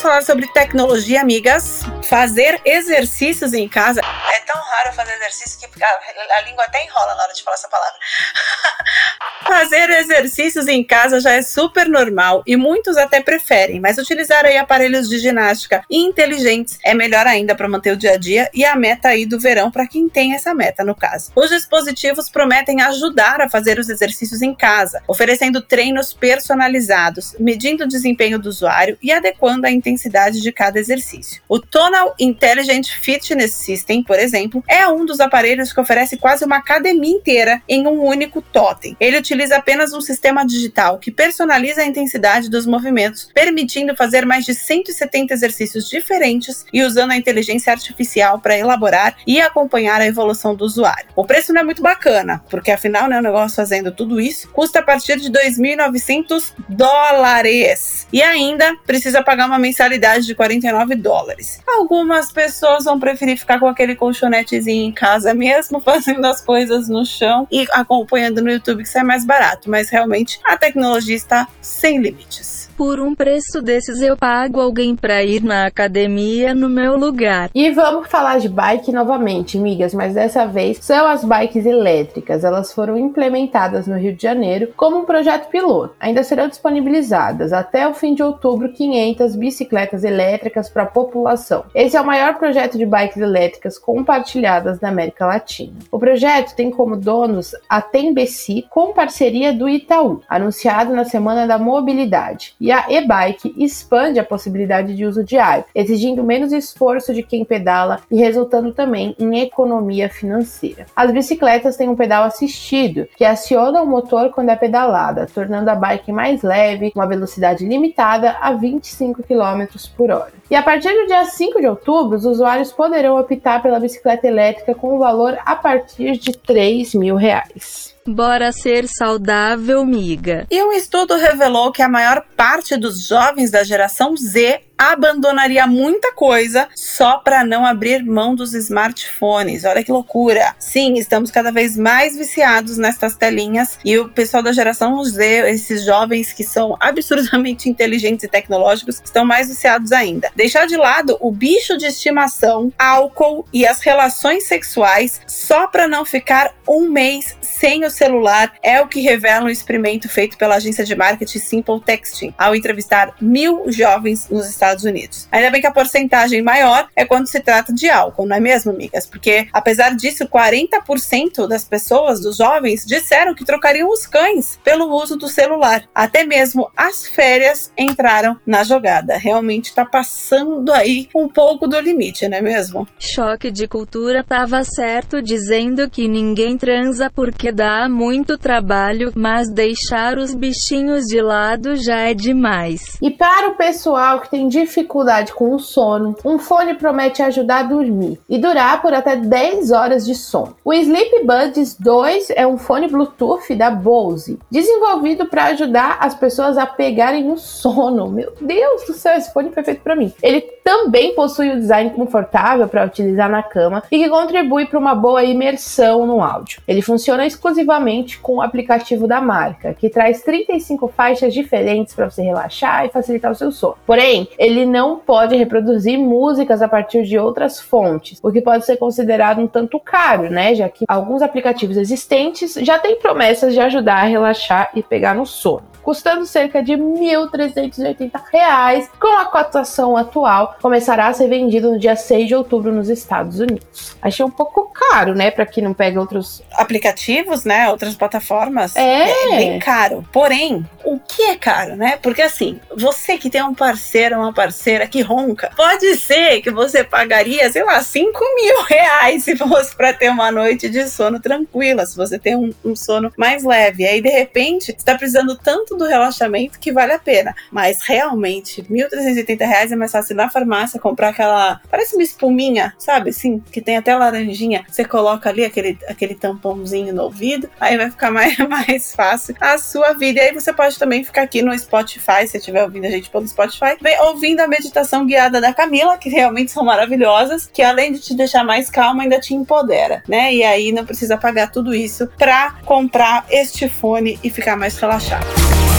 Falar 0.00 0.22
sobre 0.22 0.46
tecnologia, 0.48 1.20
amigas. 1.20 1.82
Fazer 2.04 2.60
exercícios 2.64 3.52
em 3.52 3.68
casa. 3.68 4.00
É 4.00 4.40
tão 4.40 4.60
raro 4.60 4.92
fazer 4.92 5.12
exercício 5.14 5.58
que 5.58 5.84
a, 5.84 6.40
língua 6.42 6.64
até 6.64 6.84
enrola 6.84 7.14
na 7.14 7.22
hora 7.24 7.32
de 7.32 7.42
falar 7.42 7.56
essa 7.56 7.68
palavra. 7.68 7.98
fazer 9.46 9.90
exercícios 9.90 10.68
em 10.68 10.84
casa 10.84 11.20
já 11.20 11.32
é 11.32 11.42
super 11.42 11.88
normal 11.88 12.42
e 12.46 12.56
muitos 12.56 12.96
até 12.96 13.20
preferem, 13.20 13.80
mas 13.80 13.98
utilizar 13.98 14.44
aí 14.44 14.56
aparelhos 14.56 15.08
de 15.08 15.18
ginástica 15.18 15.84
inteligentes 15.90 16.78
é 16.84 16.94
melhor 16.94 17.26
ainda 17.26 17.54
para 17.54 17.68
manter 17.68 17.92
o 17.92 17.96
dia 17.96 18.12
a 18.12 18.16
dia 18.16 18.50
e 18.52 18.64
a 18.64 18.76
meta 18.76 19.08
aí 19.08 19.24
do 19.24 19.38
verão 19.38 19.70
para 19.70 19.86
quem 19.86 20.08
tem 20.08 20.34
essa 20.34 20.54
meta 20.54 20.84
no 20.84 20.94
caso. 20.94 21.32
Os 21.34 21.50
dispositivos 21.50 22.28
prometem 22.28 22.80
ajudar 22.82 23.40
a 23.40 23.48
fazer 23.48 23.78
os 23.78 23.88
exercícios 23.88 24.42
em 24.42 24.54
casa, 24.54 25.02
oferecendo 25.08 25.62
treinos 25.62 26.12
personalizados, 26.12 27.34
medindo 27.38 27.84
o 27.84 27.88
desempenho 27.88 28.38
do 28.38 28.48
usuário 28.48 28.98
e 29.02 29.10
adequando 29.12 29.66
a 29.66 29.70
intensidade 29.70 30.40
de 30.40 30.52
cada 30.52 30.78
exercício. 30.78 31.42
O 31.48 31.58
Tonal 31.58 32.14
Intelligent 32.18 32.88
Fitness 33.00 33.52
System, 33.52 34.02
por 34.02 34.18
exemplo, 34.18 34.62
é 34.68 34.86
um 34.88 35.04
dos 35.04 35.20
aparelhos 35.20 35.72
que 35.72 35.80
oferece 35.80 36.16
quase 36.16 36.44
uma 36.44 36.56
academia 36.56 37.10
inteira 37.10 37.62
em 37.68 37.86
um 37.86 38.02
único 38.02 38.42
totem. 38.42 38.96
Ele 39.00 39.16
utiliza 39.30 39.56
apenas 39.56 39.92
um 39.92 40.00
sistema 40.00 40.44
digital 40.44 40.98
que 40.98 41.10
personaliza 41.10 41.82
a 41.82 41.86
intensidade 41.86 42.50
dos 42.50 42.66
movimentos, 42.66 43.30
permitindo 43.32 43.96
fazer 43.96 44.26
mais 44.26 44.44
de 44.44 44.54
170 44.54 45.32
exercícios 45.32 45.88
diferentes 45.88 46.64
e 46.72 46.82
usando 46.82 47.12
a 47.12 47.16
inteligência 47.16 47.72
artificial 47.72 48.40
para 48.40 48.58
elaborar 48.58 49.16
e 49.24 49.40
acompanhar 49.40 50.00
a 50.00 50.06
evolução 50.06 50.54
do 50.54 50.64
usuário. 50.64 51.06
O 51.14 51.24
preço 51.24 51.52
não 51.52 51.60
é 51.60 51.64
muito 51.64 51.80
bacana, 51.80 52.42
porque 52.50 52.72
afinal, 52.72 53.08
né, 53.08 53.18
o 53.18 53.22
negócio 53.22 53.54
fazendo 53.54 53.92
tudo 53.92 54.20
isso 54.20 54.48
custa 54.48 54.80
a 54.80 54.82
partir 54.82 55.20
de 55.20 55.30
2.900 55.30 56.52
dólares. 56.68 58.08
E 58.12 58.20
ainda 58.22 58.76
precisa 58.84 59.22
pagar 59.22 59.46
uma 59.46 59.58
mensalidade 59.58 60.26
de 60.26 60.34
49 60.34 60.96
dólares. 60.96 61.60
Algumas 61.68 62.32
pessoas 62.32 62.84
vão 62.84 62.98
preferir 62.98 63.38
ficar 63.38 63.60
com 63.60 63.68
aquele 63.68 63.94
colchonetezinho 63.94 64.88
em 64.88 64.92
casa 64.92 65.32
mesmo, 65.32 65.78
fazendo 65.84 66.24
as 66.24 66.40
coisas 66.40 66.88
no 66.88 67.04
chão 67.06 67.46
e 67.50 67.64
acompanhando 67.72 68.42
no 68.42 68.50
YouTube, 68.50 68.82
que 68.82 68.98
é 68.98 69.02
mais 69.20 69.24
barato. 69.24 69.70
Mas 69.70 69.88
realmente 69.90 70.40
a 70.44 70.56
tecnologia 70.56 71.16
está 71.16 71.48
sem 71.60 72.00
limites 72.00 72.69
por 72.80 72.98
um 72.98 73.14
preço 73.14 73.60
desses 73.60 74.00
eu 74.00 74.16
pago 74.16 74.58
alguém 74.58 74.96
para 74.96 75.22
ir 75.22 75.44
na 75.44 75.66
academia 75.66 76.54
no 76.54 76.66
meu 76.66 76.96
lugar. 76.96 77.50
E 77.54 77.70
vamos 77.72 78.08
falar 78.08 78.38
de 78.38 78.48
bike 78.48 78.90
novamente, 78.90 79.58
amigas, 79.58 79.92
mas 79.92 80.14
dessa 80.14 80.46
vez 80.46 80.78
são 80.80 81.06
as 81.06 81.22
bikes 81.22 81.66
elétricas. 81.66 82.42
Elas 82.42 82.72
foram 82.72 82.96
implementadas 82.96 83.86
no 83.86 83.98
Rio 83.98 84.16
de 84.16 84.22
Janeiro 84.22 84.72
como 84.78 84.96
um 84.96 85.04
projeto 85.04 85.50
piloto. 85.50 85.94
Ainda 86.00 86.24
serão 86.24 86.48
disponibilizadas 86.48 87.52
até 87.52 87.86
o 87.86 87.92
fim 87.92 88.14
de 88.14 88.22
outubro 88.22 88.72
500 88.72 89.36
bicicletas 89.36 90.02
elétricas 90.02 90.70
para 90.70 90.84
a 90.84 90.86
população. 90.86 91.66
Esse 91.74 91.98
é 91.98 92.00
o 92.00 92.06
maior 92.06 92.38
projeto 92.38 92.78
de 92.78 92.86
bikes 92.86 93.18
elétricas 93.18 93.78
compartilhadas 93.78 94.80
na 94.80 94.88
América 94.88 95.26
Latina. 95.26 95.74
O 95.92 95.98
projeto 95.98 96.56
tem 96.56 96.70
como 96.70 96.96
donos 96.96 97.54
a 97.68 97.82
Tembeci 97.82 98.64
com 98.70 98.94
parceria 98.94 99.52
do 99.52 99.68
Itaú, 99.68 100.22
anunciado 100.26 100.94
na 100.94 101.04
Semana 101.04 101.46
da 101.46 101.58
Mobilidade. 101.58 102.54
E 102.58 102.69
e 102.70 102.72
a 102.72 102.86
e-bike 102.88 103.52
expande 103.56 104.20
a 104.20 104.24
possibilidade 104.24 104.94
de 104.94 105.04
uso 105.04 105.24
diário, 105.24 105.64
exigindo 105.74 106.22
menos 106.22 106.52
esforço 106.52 107.12
de 107.12 107.20
quem 107.20 107.44
pedala 107.44 107.98
e 108.08 108.16
resultando 108.16 108.72
também 108.72 109.16
em 109.18 109.40
economia 109.40 110.08
financeira. 110.08 110.86
As 110.94 111.10
bicicletas 111.10 111.76
têm 111.76 111.88
um 111.88 111.96
pedal 111.96 112.22
assistido, 112.22 113.08
que 113.16 113.24
aciona 113.24 113.82
o 113.82 113.86
motor 113.86 114.30
quando 114.30 114.50
é 114.50 114.54
pedalada, 114.54 115.26
tornando 115.26 115.68
a 115.68 115.74
bike 115.74 116.12
mais 116.12 116.44
leve, 116.44 116.92
uma 116.94 117.08
velocidade 117.08 117.66
limitada 117.66 118.36
a 118.40 118.52
25 118.52 119.24
km 119.24 119.66
por 119.96 120.12
hora. 120.12 120.32
E 120.48 120.54
a 120.54 120.62
partir 120.62 120.92
do 120.94 121.08
dia 121.08 121.24
5 121.24 121.60
de 121.60 121.66
outubro, 121.66 122.16
os 122.16 122.24
usuários 122.24 122.70
poderão 122.70 123.18
optar 123.18 123.60
pela 123.60 123.80
bicicleta 123.80 124.28
elétrica 124.28 124.76
com 124.76 124.94
um 124.94 124.98
valor 125.00 125.36
a 125.44 125.56
partir 125.56 126.12
de 126.18 126.30
3 126.36 126.94
mil 126.94 127.16
reais. 127.16 127.89
Bora 128.06 128.50
ser 128.50 128.88
saudável, 128.88 129.84
miga. 129.84 130.46
E 130.50 130.62
um 130.62 130.72
estudo 130.72 131.16
revelou 131.16 131.70
que 131.70 131.82
a 131.82 131.88
maior 131.88 132.24
parte 132.36 132.76
dos 132.76 133.06
jovens 133.06 133.50
da 133.50 133.62
geração 133.62 134.16
Z 134.16 134.62
abandonaria 134.80 135.66
muita 135.66 136.10
coisa 136.14 136.66
só 136.74 137.18
para 137.18 137.44
não 137.44 137.66
abrir 137.66 138.02
mão 138.02 138.34
dos 138.34 138.54
smartphones. 138.54 139.64
Olha 139.64 139.84
que 139.84 139.92
loucura. 139.92 140.56
Sim, 140.58 140.94
estamos 140.94 141.30
cada 141.30 141.52
vez 141.52 141.76
mais 141.76 142.16
viciados 142.16 142.78
nestas 142.78 143.14
telinhas 143.14 143.78
e 143.84 143.98
o 143.98 144.08
pessoal 144.08 144.42
da 144.42 144.52
geração 144.52 145.04
Z, 145.04 145.50
esses 145.50 145.84
jovens 145.84 146.32
que 146.32 146.42
são 146.42 146.78
absurdamente 146.80 147.68
inteligentes 147.68 148.24
e 148.24 148.28
tecnológicos, 148.28 149.02
estão 149.04 149.26
mais 149.26 149.48
viciados 149.48 149.92
ainda. 149.92 150.32
Deixar 150.34 150.66
de 150.66 150.78
lado 150.78 151.18
o 151.20 151.30
bicho 151.30 151.76
de 151.76 151.84
estimação, 151.84 152.72
álcool 152.78 153.44
e 153.52 153.66
as 153.66 153.80
relações 153.82 154.44
sexuais 154.44 155.20
só 155.26 155.66
para 155.66 155.86
não 155.86 156.06
ficar 156.06 156.54
um 156.66 156.88
mês 156.88 157.36
sem 157.56 157.84
o 157.84 157.90
celular 157.90 158.52
é 158.62 158.80
o 158.80 158.88
que 158.88 159.00
revela 159.00 159.46
um 159.46 159.50
experimento 159.50 160.08
feito 160.08 160.36
pela 160.36 160.56
agência 160.56 160.84
de 160.84 160.94
marketing 160.94 161.38
Simple 161.38 161.80
Texting 161.80 162.34
ao 162.38 162.54
entrevistar 162.54 163.14
mil 163.20 163.70
jovens 163.70 164.28
nos 164.28 164.48
Estados 164.48 164.84
Unidos. 164.84 165.28
Ainda 165.30 165.50
bem 165.50 165.60
que 165.60 165.66
a 165.66 165.72
porcentagem 165.72 166.42
maior 166.42 166.88
é 166.94 167.04
quando 167.04 167.26
se 167.26 167.40
trata 167.40 167.72
de 167.72 167.88
álcool, 167.88 168.26
não 168.26 168.36
é 168.36 168.40
mesmo, 168.40 168.70
amigas? 168.70 169.06
Porque, 169.06 169.48
apesar 169.52 169.94
disso, 169.96 170.26
40% 170.26 171.46
das 171.46 171.64
pessoas, 171.64 172.20
dos 172.20 172.36
jovens, 172.36 172.84
disseram 172.86 173.34
que 173.34 173.44
trocariam 173.44 173.90
os 173.90 174.06
cães 174.06 174.58
pelo 174.62 174.94
uso 174.94 175.16
do 175.16 175.28
celular. 175.28 175.84
Até 175.94 176.24
mesmo 176.24 176.70
as 176.76 177.06
férias 177.06 177.72
entraram 177.76 178.38
na 178.46 178.62
jogada. 178.64 179.16
Realmente 179.16 179.66
está 179.66 179.84
passando 179.84 180.72
aí 180.72 181.08
um 181.14 181.28
pouco 181.28 181.66
do 181.66 181.80
limite, 181.80 182.28
não 182.28 182.38
é 182.38 182.40
mesmo? 182.40 182.86
Choque 182.98 183.50
de 183.50 183.66
cultura 183.66 184.22
tava 184.22 184.62
certo 184.64 185.22
dizendo 185.22 185.88
que 185.88 186.08
ninguém 186.08 186.56
transa 186.56 187.10
porque 187.14 187.39
porque 187.40 187.52
dá 187.52 187.88
muito 187.88 188.36
trabalho, 188.36 189.12
mas 189.16 189.48
deixar 189.48 190.18
os 190.18 190.34
bichinhos 190.34 191.06
de 191.06 191.22
lado 191.22 191.74
já 191.74 192.00
é 192.00 192.12
demais. 192.12 192.98
E 193.00 193.10
para 193.10 193.48
o 193.48 193.54
pessoal 193.54 194.20
que 194.20 194.30
tem 194.30 194.46
dificuldade 194.46 195.32
com 195.32 195.54
o 195.54 195.58
sono, 195.58 196.14
um 196.22 196.38
fone 196.38 196.74
promete 196.74 197.22
ajudar 197.22 197.60
a 197.60 197.62
dormir 197.62 198.20
e 198.28 198.36
durar 198.36 198.82
por 198.82 198.92
até 198.92 199.16
10 199.16 199.70
horas 199.70 200.04
de 200.04 200.14
sono. 200.14 200.54
O 200.62 200.70
Sleep 200.74 201.24
Buds 201.24 201.78
2 201.80 202.28
é 202.36 202.46
um 202.46 202.58
fone 202.58 202.88
Bluetooth 202.88 203.54
da 203.54 203.70
Bose, 203.70 204.38
desenvolvido 204.50 205.24
para 205.24 205.44
ajudar 205.44 205.96
as 205.98 206.14
pessoas 206.14 206.58
a 206.58 206.66
pegarem 206.66 207.32
o 207.32 207.38
sono. 207.38 208.06
Meu 208.10 208.34
Deus 208.38 208.84
do 208.84 208.92
céu, 208.92 209.16
esse 209.16 209.32
fone 209.32 209.50
foi 209.50 209.62
feito 209.62 209.80
para 209.80 209.96
mim. 209.96 210.12
Ele 210.22 210.42
também 210.62 211.14
possui 211.14 211.50
um 211.50 211.58
design 211.58 211.88
confortável 211.92 212.68
para 212.68 212.84
utilizar 212.84 213.30
na 213.30 213.42
cama 213.42 213.82
e 213.90 213.98
que 213.98 214.10
contribui 214.10 214.66
para 214.66 214.78
uma 214.78 214.94
boa 214.94 215.24
imersão 215.24 216.06
no 216.06 216.22
áudio. 216.22 216.60
Ele 216.68 216.82
funciona 216.82 217.29
exclusivamente 217.30 218.18
com 218.18 218.36
o 218.36 218.42
aplicativo 218.42 219.06
da 219.06 219.20
marca, 219.20 219.74
que 219.74 219.88
traz 219.88 220.22
35 220.22 220.88
faixas 220.88 221.32
diferentes 221.32 221.94
para 221.94 222.10
você 222.10 222.22
relaxar 222.22 222.86
e 222.86 222.90
facilitar 222.90 223.32
o 223.32 223.34
seu 223.34 223.52
sono. 223.52 223.76
Porém, 223.86 224.28
ele 224.38 224.66
não 224.66 224.98
pode 224.98 225.36
reproduzir 225.36 225.98
músicas 225.98 226.62
a 226.62 226.68
partir 226.68 227.04
de 227.04 227.18
outras 227.18 227.60
fontes, 227.60 228.18
o 228.22 228.32
que 228.32 228.40
pode 228.40 228.66
ser 228.66 228.76
considerado 228.76 229.40
um 229.40 229.46
tanto 229.46 229.78
caro, 229.78 230.30
né? 230.30 230.54
Já 230.54 230.68
que 230.68 230.84
alguns 230.88 231.22
aplicativos 231.22 231.76
existentes 231.76 232.54
já 232.54 232.78
têm 232.78 232.98
promessas 232.98 233.54
de 233.54 233.60
ajudar 233.60 234.00
a 234.00 234.04
relaxar 234.04 234.70
e 234.74 234.82
pegar 234.82 235.14
no 235.14 235.26
sono 235.26 235.70
custando 235.90 236.24
cerca 236.24 236.62
de 236.62 236.76
R$ 236.76 236.80
1.380, 236.80 238.88
com 239.00 239.18
a 239.18 239.24
cotação 239.24 239.96
atual, 239.96 240.54
começará 240.62 241.08
a 241.08 241.12
ser 241.12 241.28
vendido 241.28 241.72
no 241.72 241.80
dia 241.80 241.96
6 241.96 242.28
de 242.28 242.34
outubro 242.36 242.70
nos 242.70 242.88
Estados 242.88 243.40
Unidos. 243.40 243.96
Achei 244.00 244.24
um 244.24 244.30
pouco 244.30 244.70
caro, 244.72 245.16
né, 245.16 245.32
para 245.32 245.44
quem 245.44 245.64
não 245.64 245.74
pega 245.74 245.98
outros 245.98 246.44
aplicativos, 246.54 247.44
né, 247.44 247.68
outras 247.68 247.96
plataformas. 247.96 248.76
É. 248.76 249.10
é 249.10 249.36
bem 249.36 249.58
caro. 249.58 250.06
Porém, 250.12 250.64
o 250.84 251.00
que 251.00 251.22
é 251.22 251.34
caro, 251.34 251.74
né? 251.74 251.98
Porque 252.00 252.22
assim, 252.22 252.60
você 252.76 253.18
que 253.18 253.28
tem 253.28 253.42
um 253.42 253.52
parceiro, 253.52 254.16
uma 254.16 254.32
parceira 254.32 254.86
que 254.86 255.00
ronca, 255.00 255.50
pode 255.56 255.96
ser 255.96 256.40
que 256.40 256.52
você 256.52 256.84
pagaria, 256.84 257.50
sei 257.50 257.64
lá, 257.64 257.82
5 257.82 258.16
mil 258.36 258.62
reais 258.62 259.24
se 259.24 259.36
fosse 259.36 259.74
para 259.74 259.92
ter 259.92 260.08
uma 260.08 260.30
noite 260.30 260.68
de 260.68 260.88
sono 260.88 261.18
tranquila, 261.18 261.84
se 261.84 261.96
você 261.96 262.16
tem 262.16 262.36
um, 262.36 262.52
um 262.64 262.76
sono 262.76 263.12
mais 263.16 263.42
leve. 263.42 263.84
Aí, 263.84 264.00
de 264.00 264.08
repente, 264.08 264.66
você 264.66 264.84
tá 264.84 264.96
precisando 264.96 265.36
tanto 265.36 265.79
do 265.80 265.88
relaxamento 265.88 266.58
que 266.60 266.72
vale 266.72 266.92
a 266.92 266.98
pena. 266.98 267.34
Mas 267.50 267.82
realmente, 267.82 268.62
1.380 268.62 269.46
reais 269.46 269.72
é 269.72 269.76
mais 269.76 269.92
fácil 269.92 270.14
na 270.14 270.28
farmácia 270.28 270.78
comprar 270.78 271.08
aquela. 271.08 271.60
Parece 271.70 271.94
uma 271.94 272.02
espuminha, 272.02 272.74
sabe? 272.78 273.10
Assim, 273.10 273.42
que 273.50 273.60
tem 273.60 273.76
até 273.76 273.94
laranjinha. 273.96 274.64
Você 274.68 274.84
coloca 274.84 275.28
ali 275.28 275.44
aquele, 275.44 275.78
aquele 275.88 276.14
tampãozinho 276.14 276.94
no 276.94 277.04
ouvido, 277.04 277.48
aí 277.58 277.76
vai 277.76 277.90
ficar 277.90 278.10
mais, 278.12 278.36
mais 278.38 278.94
fácil 278.94 279.34
a 279.40 279.58
sua 279.58 279.94
vida. 279.94 280.20
E 280.20 280.22
aí 280.24 280.34
você 280.34 280.52
pode 280.52 280.78
também 280.78 281.02
ficar 281.02 281.22
aqui 281.22 281.42
no 281.42 281.56
Spotify, 281.58 282.26
se 282.26 282.36
estiver 282.36 282.62
ouvindo 282.62 282.86
a 282.86 282.90
gente 282.90 283.08
pelo 283.10 283.26
Spotify, 283.26 283.76
vem 283.80 283.98
ouvindo 284.02 284.40
a 284.40 284.48
meditação 284.48 285.06
guiada 285.06 285.40
da 285.40 285.54
Camila, 285.54 285.96
que 285.96 286.08
realmente 286.08 286.52
são 286.52 286.64
maravilhosas, 286.64 287.48
que 287.52 287.62
além 287.62 287.92
de 287.92 288.00
te 288.00 288.14
deixar 288.14 288.44
mais 288.44 288.68
calma, 288.68 289.02
ainda 289.02 289.18
te 289.18 289.34
empodera, 289.34 290.02
né? 290.06 290.32
E 290.34 290.42
aí 290.42 290.72
não 290.72 290.84
precisa 290.84 291.16
pagar 291.16 291.50
tudo 291.50 291.74
isso 291.74 292.06
para 292.18 292.52
comprar 292.64 293.24
este 293.30 293.68
fone 293.68 294.18
e 294.22 294.28
ficar 294.28 294.56
mais 294.56 294.78
relaxado. 294.78 295.69